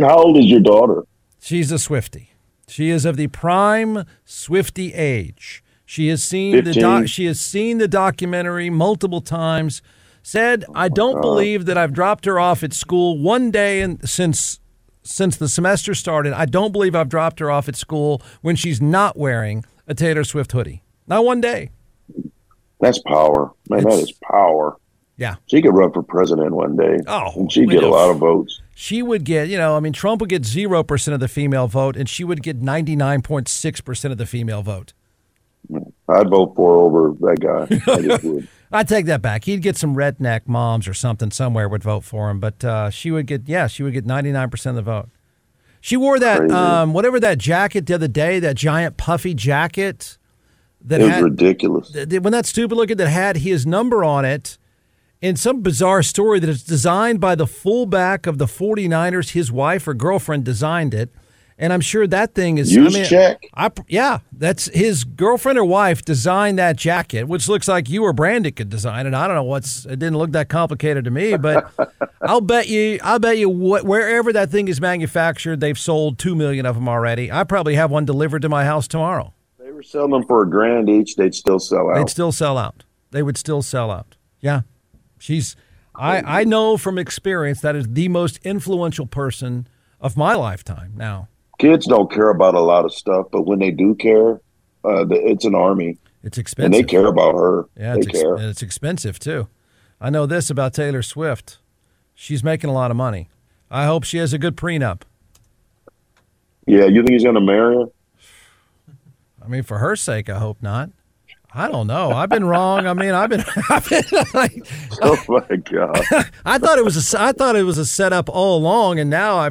How 0.00 0.16
old 0.16 0.38
is 0.38 0.46
your 0.46 0.60
daughter? 0.60 1.02
She's 1.42 1.70
a 1.70 1.78
Swifty. 1.78 2.30
She 2.68 2.88
is 2.88 3.04
of 3.04 3.18
the 3.18 3.26
prime 3.26 4.06
Swifty 4.24 4.94
age. 4.94 5.62
She 5.84 6.08
has 6.08 6.24
seen 6.24 6.64
the 6.64 6.72
doc, 6.72 7.06
she 7.06 7.26
has 7.26 7.38
seen 7.38 7.76
the 7.76 7.86
documentary 7.86 8.70
multiple 8.70 9.20
times. 9.20 9.82
Said, 10.26 10.64
oh, 10.68 10.72
"I 10.74 10.88
don't 10.88 11.20
believe 11.20 11.66
that 11.66 11.78
I've 11.78 11.92
dropped 11.92 12.24
her 12.24 12.40
off 12.40 12.64
at 12.64 12.72
school 12.72 13.16
one 13.16 13.52
day 13.52 13.80
and 13.80 14.00
since 14.08 14.58
since 15.04 15.36
the 15.36 15.48
semester 15.48 15.94
started. 15.94 16.32
I 16.32 16.46
don't 16.46 16.72
believe 16.72 16.96
I've 16.96 17.08
dropped 17.08 17.38
her 17.38 17.48
off 17.48 17.68
at 17.68 17.76
school 17.76 18.20
when 18.42 18.56
she's 18.56 18.82
not 18.82 19.16
wearing 19.16 19.64
a 19.86 19.94
Taylor 19.94 20.24
Swift 20.24 20.50
hoodie. 20.50 20.82
Not 21.06 21.24
one 21.24 21.40
day. 21.40 21.70
That's 22.80 22.98
power, 22.98 23.52
man. 23.70 23.84
that 23.84 23.92
It's- 23.92 24.02
is 24.10 24.12
power. 24.28 24.76
Yeah. 25.16 25.36
She 25.46 25.62
could 25.62 25.76
run 25.76 25.92
for 25.92 26.02
president 26.02 26.50
one 26.56 26.74
day. 26.76 26.98
Oh, 27.06 27.30
and 27.36 27.52
she'd 27.52 27.70
get 27.70 27.84
a 27.84 27.88
lot 27.88 28.10
of 28.10 28.16
votes. 28.18 28.60
She 28.74 29.02
would 29.04 29.22
get, 29.22 29.46
you 29.48 29.56
know, 29.56 29.76
I 29.76 29.80
mean, 29.80 29.92
Trump 29.92 30.20
would 30.22 30.28
get 30.28 30.42
0% 30.42 31.14
of 31.14 31.20
the 31.20 31.28
female 31.28 31.68
vote, 31.68 31.96
and 31.96 32.08
she 32.08 32.24
would 32.24 32.42
get 32.42 32.60
99.6% 32.60 34.10
of 34.10 34.18
the 34.18 34.26
female 34.26 34.62
vote. 34.62 34.92
I'd 36.08 36.28
vote 36.30 36.54
for 36.56 36.76
over 36.76 37.14
that 37.20 37.40
guy. 37.40 37.92
I 37.92 38.02
just 38.02 38.24
would. 38.24 38.48
I 38.72 38.82
take 38.82 39.06
that 39.06 39.22
back. 39.22 39.44
He'd 39.44 39.62
get 39.62 39.76
some 39.76 39.94
redneck 39.96 40.42
moms 40.46 40.88
or 40.88 40.94
something 40.94 41.30
somewhere 41.30 41.68
would 41.68 41.82
vote 41.84 42.02
for 42.04 42.30
him, 42.30 42.40
but 42.40 42.64
uh, 42.64 42.90
she 42.90 43.10
would 43.10 43.26
get 43.26 43.48
yeah, 43.48 43.66
she 43.68 43.82
would 43.82 43.92
get 43.92 44.04
ninety 44.06 44.32
nine 44.32 44.50
percent 44.50 44.76
of 44.78 44.84
the 44.84 44.90
vote. 44.90 45.08
She 45.80 45.96
wore 45.96 46.18
that 46.18 46.50
um, 46.50 46.92
whatever 46.92 47.20
that 47.20 47.38
jacket 47.38 47.86
the 47.86 47.94
other 47.94 48.08
day, 48.08 48.40
that 48.40 48.56
giant 48.56 48.96
puffy 48.96 49.34
jacket 49.34 50.18
that 50.80 51.00
It 51.00 51.04
was 51.04 51.12
had 51.14 51.22
ridiculous. 51.24 51.90
th- 51.92 52.20
when 52.22 52.32
that 52.32 52.44
stupid 52.46 52.74
looking 52.74 52.96
that 52.96 53.08
had 53.08 53.38
his 53.38 53.66
number 53.66 54.02
on 54.04 54.24
it 54.24 54.58
in 55.20 55.34
some 55.36 55.62
bizarre 55.62 56.02
story 56.02 56.38
that 56.40 56.48
it's 56.50 56.62
designed 56.62 57.20
by 57.20 57.34
the 57.34 57.46
fullback 57.46 58.26
of 58.26 58.38
the 58.38 58.46
49ers 58.46 59.30
his 59.30 59.50
wife 59.52 59.86
or 59.88 59.94
girlfriend 59.94 60.44
designed 60.44 60.92
it 60.92 61.10
and 61.58 61.72
i'm 61.72 61.80
sure 61.80 62.06
that 62.06 62.34
thing 62.34 62.58
is 62.58 62.74
Use 62.74 62.94
I 62.94 62.98
mean, 62.98 63.08
check. 63.08 63.42
I, 63.54 63.70
yeah 63.88 64.18
that's 64.32 64.66
his 64.66 65.04
girlfriend 65.04 65.58
or 65.58 65.64
wife 65.64 66.04
designed 66.04 66.58
that 66.58 66.76
jacket 66.76 67.24
which 67.24 67.48
looks 67.48 67.66
like 67.68 67.88
you 67.88 68.02
or 68.04 68.12
brandon 68.12 68.52
could 68.52 68.68
design 68.68 69.06
it 69.06 69.14
i 69.14 69.26
don't 69.26 69.36
know 69.36 69.42
what's 69.42 69.84
it 69.86 69.98
didn't 69.98 70.18
look 70.18 70.32
that 70.32 70.48
complicated 70.48 71.04
to 71.04 71.10
me 71.10 71.36
but 71.36 71.70
i'll 72.22 72.40
bet 72.40 72.68
you 72.68 72.98
i'll 73.02 73.18
bet 73.18 73.38
you 73.38 73.48
what, 73.48 73.84
wherever 73.84 74.32
that 74.32 74.50
thing 74.50 74.68
is 74.68 74.80
manufactured 74.80 75.60
they've 75.60 75.78
sold 75.78 76.18
two 76.18 76.34
million 76.34 76.66
of 76.66 76.74
them 76.74 76.88
already 76.88 77.30
i 77.32 77.42
probably 77.44 77.74
have 77.74 77.90
one 77.90 78.04
delivered 78.04 78.42
to 78.42 78.48
my 78.48 78.64
house 78.64 78.86
tomorrow 78.86 79.32
They 79.58 79.72
were 79.72 79.82
selling 79.82 80.10
them 80.10 80.24
for 80.26 80.42
a 80.42 80.48
grand 80.48 80.88
each. 80.88 81.16
They'd 81.16 81.34
still 81.34 81.58
sell 81.58 81.90
out. 81.90 81.96
They'd 81.96 82.08
still 82.08 82.32
sell 82.32 82.56
out. 82.56 82.84
They 83.10 83.22
would 83.22 83.36
still 83.36 83.62
sell 83.62 83.90
out. 83.90 84.16
Yeah. 84.40 84.62
She's 85.18 85.56
I 85.94 86.40
I 86.40 86.44
know 86.44 86.76
from 86.76 86.98
experience 86.98 87.60
that 87.62 87.74
is 87.76 87.86
the 87.88 88.08
most 88.08 88.38
influential 88.44 89.06
person 89.06 89.66
of 90.00 90.16
my 90.16 90.34
lifetime 90.34 90.92
now. 90.96 91.28
Kids 91.58 91.86
don't 91.86 92.10
care 92.10 92.30
about 92.30 92.54
a 92.54 92.60
lot 92.60 92.84
of 92.84 92.92
stuff, 92.92 93.26
but 93.32 93.42
when 93.42 93.58
they 93.58 93.70
do 93.70 93.94
care, 93.94 94.40
uh, 94.84 95.06
it's 95.08 95.44
an 95.44 95.54
army, 95.54 95.96
It's 96.22 96.38
expensive, 96.38 96.64
and 96.66 96.74
they 96.74 96.82
care 96.82 97.06
about 97.06 97.34
her. 97.34 97.64
Yeah, 97.76 97.94
they 97.94 98.00
it's, 98.00 98.08
ex- 98.08 98.20
care. 98.20 98.34
and 98.34 98.44
it's 98.44 98.62
expensive 98.62 99.18
too. 99.18 99.48
I 100.00 100.10
know 100.10 100.26
this 100.26 100.50
about 100.50 100.74
Taylor 100.74 101.02
Swift. 101.02 101.58
She's 102.14 102.44
making 102.44 102.68
a 102.70 102.72
lot 102.72 102.90
of 102.90 102.96
money. 102.96 103.28
I 103.70 103.86
hope 103.86 104.04
she 104.04 104.18
has 104.18 104.32
a 104.32 104.38
good 104.38 104.56
prenup. 104.56 105.02
Yeah, 106.66 106.84
you 106.86 107.02
think 107.02 107.10
he's 107.12 107.22
going 107.22 107.34
to 107.36 107.40
marry 107.40 107.76
her? 107.76 107.84
I 109.44 109.48
mean, 109.48 109.62
for 109.62 109.78
her 109.78 109.96
sake, 109.96 110.28
I 110.28 110.38
hope 110.38 110.58
not. 110.60 110.90
I 111.54 111.68
don't 111.68 111.86
know. 111.86 112.10
I've 112.10 112.28
been 112.28 112.44
wrong. 112.44 112.86
I 112.86 112.92
mean, 112.92 113.12
I've 113.12 113.30
been, 113.30 113.42
I've 113.70 113.88
been 113.88 114.04
like, 114.34 114.66
Oh 115.02 115.16
my 115.28 115.56
god! 115.56 116.00
I 116.44 116.58
thought 116.58 116.76
it 116.78 116.84
was 116.84 117.14
a, 117.14 117.20
I 117.20 117.32
thought 117.32 117.56
it 117.56 117.62
was 117.62 117.78
a 117.78 117.86
setup 117.86 118.28
all 118.28 118.58
along, 118.58 118.98
and 118.98 119.08
now 119.08 119.36
I, 119.38 119.50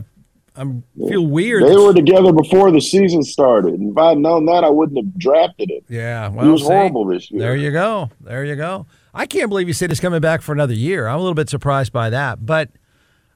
I'm 0.57 0.83
feel 1.07 1.25
weird. 1.25 1.63
they 1.63 1.75
were 1.75 1.93
together 1.93 2.31
before 2.31 2.71
the 2.71 2.79
season 2.79 3.23
started. 3.23 3.73
And 3.73 3.91
if 3.91 3.97
I'd 3.97 4.17
known 4.17 4.45
that, 4.45 4.63
I 4.63 4.69
wouldn't 4.69 4.97
have 4.97 5.17
drafted 5.17 5.69
him. 5.69 5.81
Yeah, 5.89 6.29
he 6.31 6.49
was 6.49 6.61
see, 6.61 6.67
horrible 6.67 7.05
this 7.05 7.29
year. 7.29 7.41
There 7.41 7.55
you 7.55 7.71
go. 7.71 8.09
There 8.21 8.45
you 8.45 8.55
go. 8.55 8.85
I 9.13 9.25
can't 9.25 9.49
believe 9.49 9.67
you 9.67 9.73
said 9.73 9.89
he's 9.89 9.99
coming 9.99 10.21
back 10.21 10.41
for 10.41 10.53
another 10.53 10.73
year. 10.73 11.07
I'm 11.07 11.15
a 11.15 11.21
little 11.21 11.35
bit 11.35 11.49
surprised 11.49 11.91
by 11.91 12.09
that, 12.09 12.45
but 12.45 12.69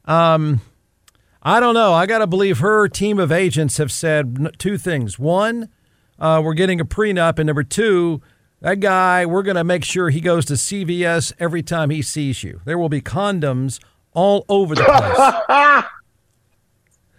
um, 0.06 0.62
I 1.42 1.60
don't 1.60 1.74
know. 1.74 1.94
I 1.94 2.06
got 2.06 2.20
to 2.20 2.28
believe 2.28 2.60
her 2.60 2.88
team 2.88 3.20
of 3.20 3.32
agents 3.32 3.78
have 3.78 3.92
said 3.92 4.56
two 4.58 4.78
things. 4.78 5.18
One, 5.20 5.70
uh, 6.20 6.42
we're 6.44 6.54
getting 6.54 6.80
a 6.80 6.86
prenup, 6.86 7.40
and 7.40 7.48
number 7.48 7.64
two, 7.64 8.22
that 8.62 8.82
guy, 8.82 9.26
we're 9.26 9.44
going 9.44 9.56
to 9.56 9.64
make 9.64 9.86
sure 9.86 10.10
he 10.10 10.20
goes 10.20 10.46
to 10.46 10.54
CVS 10.54 11.34
every 11.40 11.64
time 11.64 11.90
he 11.90 12.02
sees 12.02 12.44
you. 12.44 12.62
There 12.66 12.78
will 12.78 12.90
be 12.90 13.02
condoms 13.02 13.80
all 14.14 14.46
over 14.50 14.76
the 14.76 14.84
place. 14.84 15.86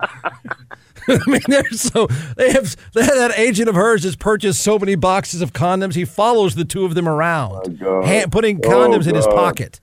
I 1.08 1.18
mean, 1.26 1.40
they're 1.48 1.68
so 1.70 2.06
they 2.36 2.52
have 2.52 2.76
that 2.94 3.32
agent 3.36 3.68
of 3.68 3.74
hers 3.74 4.04
has 4.04 4.16
purchased 4.16 4.62
so 4.62 4.78
many 4.78 4.94
boxes 4.94 5.40
of 5.42 5.52
condoms. 5.52 5.94
He 5.94 6.04
follows 6.04 6.54
the 6.54 6.64
two 6.64 6.84
of 6.84 6.94
them 6.94 7.08
around, 7.08 7.80
hand, 8.04 8.30
putting 8.30 8.60
Oh, 8.64 8.68
condoms 8.68 9.06
in 9.08 9.14
his 9.14 9.26
oh, 9.26 9.34
pocket. 9.34 9.80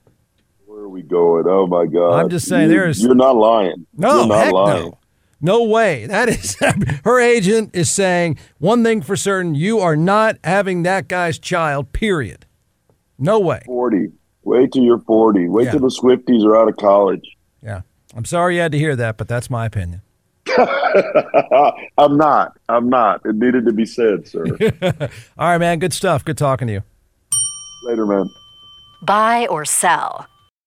Where 0.66 0.80
are 0.80 0.88
we 0.88 1.02
going? 1.02 1.44
Oh 1.46 1.66
my 1.66 1.86
god! 1.86 2.14
I'm 2.20 2.28
just 2.30 2.46
saying 2.48 2.70
You- 2.70 2.76
there's- 2.78 3.02
You're 3.02 3.14
not 3.14 3.36
lying. 3.36 3.86
No, 3.96 4.18
you're 4.20 4.26
not 4.28 4.44
heck 4.44 4.52
lying. 4.52 4.84
no, 4.84 4.98
no 5.40 5.64
way. 5.64 6.06
That 6.06 6.28
is 6.28 6.56
her 7.04 7.20
agent 7.20 7.70
is 7.74 7.90
saying 7.90 8.38
one 8.58 8.82
thing 8.84 9.02
for 9.02 9.16
certain: 9.16 9.54
you 9.54 9.80
are 9.80 9.96
not 9.96 10.36
having 10.44 10.84
that 10.84 11.08
guy's 11.08 11.38
child. 11.38 11.92
Period. 11.92 12.46
No 13.18 13.38
way. 13.40 13.62
Forty. 13.66 14.12
Wait 14.44 14.72
till 14.72 14.84
you're 14.84 15.00
forty. 15.00 15.48
Wait 15.48 15.64
Yeah. 15.64 15.72
till 15.72 15.80
the 15.80 15.88
Swifties 15.88 16.44
are 16.46 16.56
out 16.56 16.68
of 16.68 16.76
college. 16.76 17.36
Yeah, 17.62 17.82
I'm 18.14 18.24
sorry 18.24 18.54
you 18.54 18.60
had 18.62 18.72
to 18.72 18.78
hear 18.78 18.94
that, 18.96 19.16
but 19.18 19.26
that's 19.28 19.50
my 19.50 19.66
opinion. 19.66 20.00
I'm 21.98 22.16
not. 22.16 22.58
I'm 22.68 22.88
not. 22.88 23.20
It 23.24 23.36
needed 23.36 23.64
to 23.66 23.72
be 23.72 23.86
said, 23.86 24.26
sir. 24.26 24.44
All 25.38 25.48
right, 25.48 25.58
man. 25.58 25.78
Good 25.78 25.92
stuff. 25.92 26.24
Good 26.24 26.38
talking 26.38 26.66
to 26.68 26.72
you. 26.74 26.82
Later, 27.84 28.06
man. 28.06 28.30
Buy 29.02 29.46
or 29.46 29.64
sell. 29.64 30.26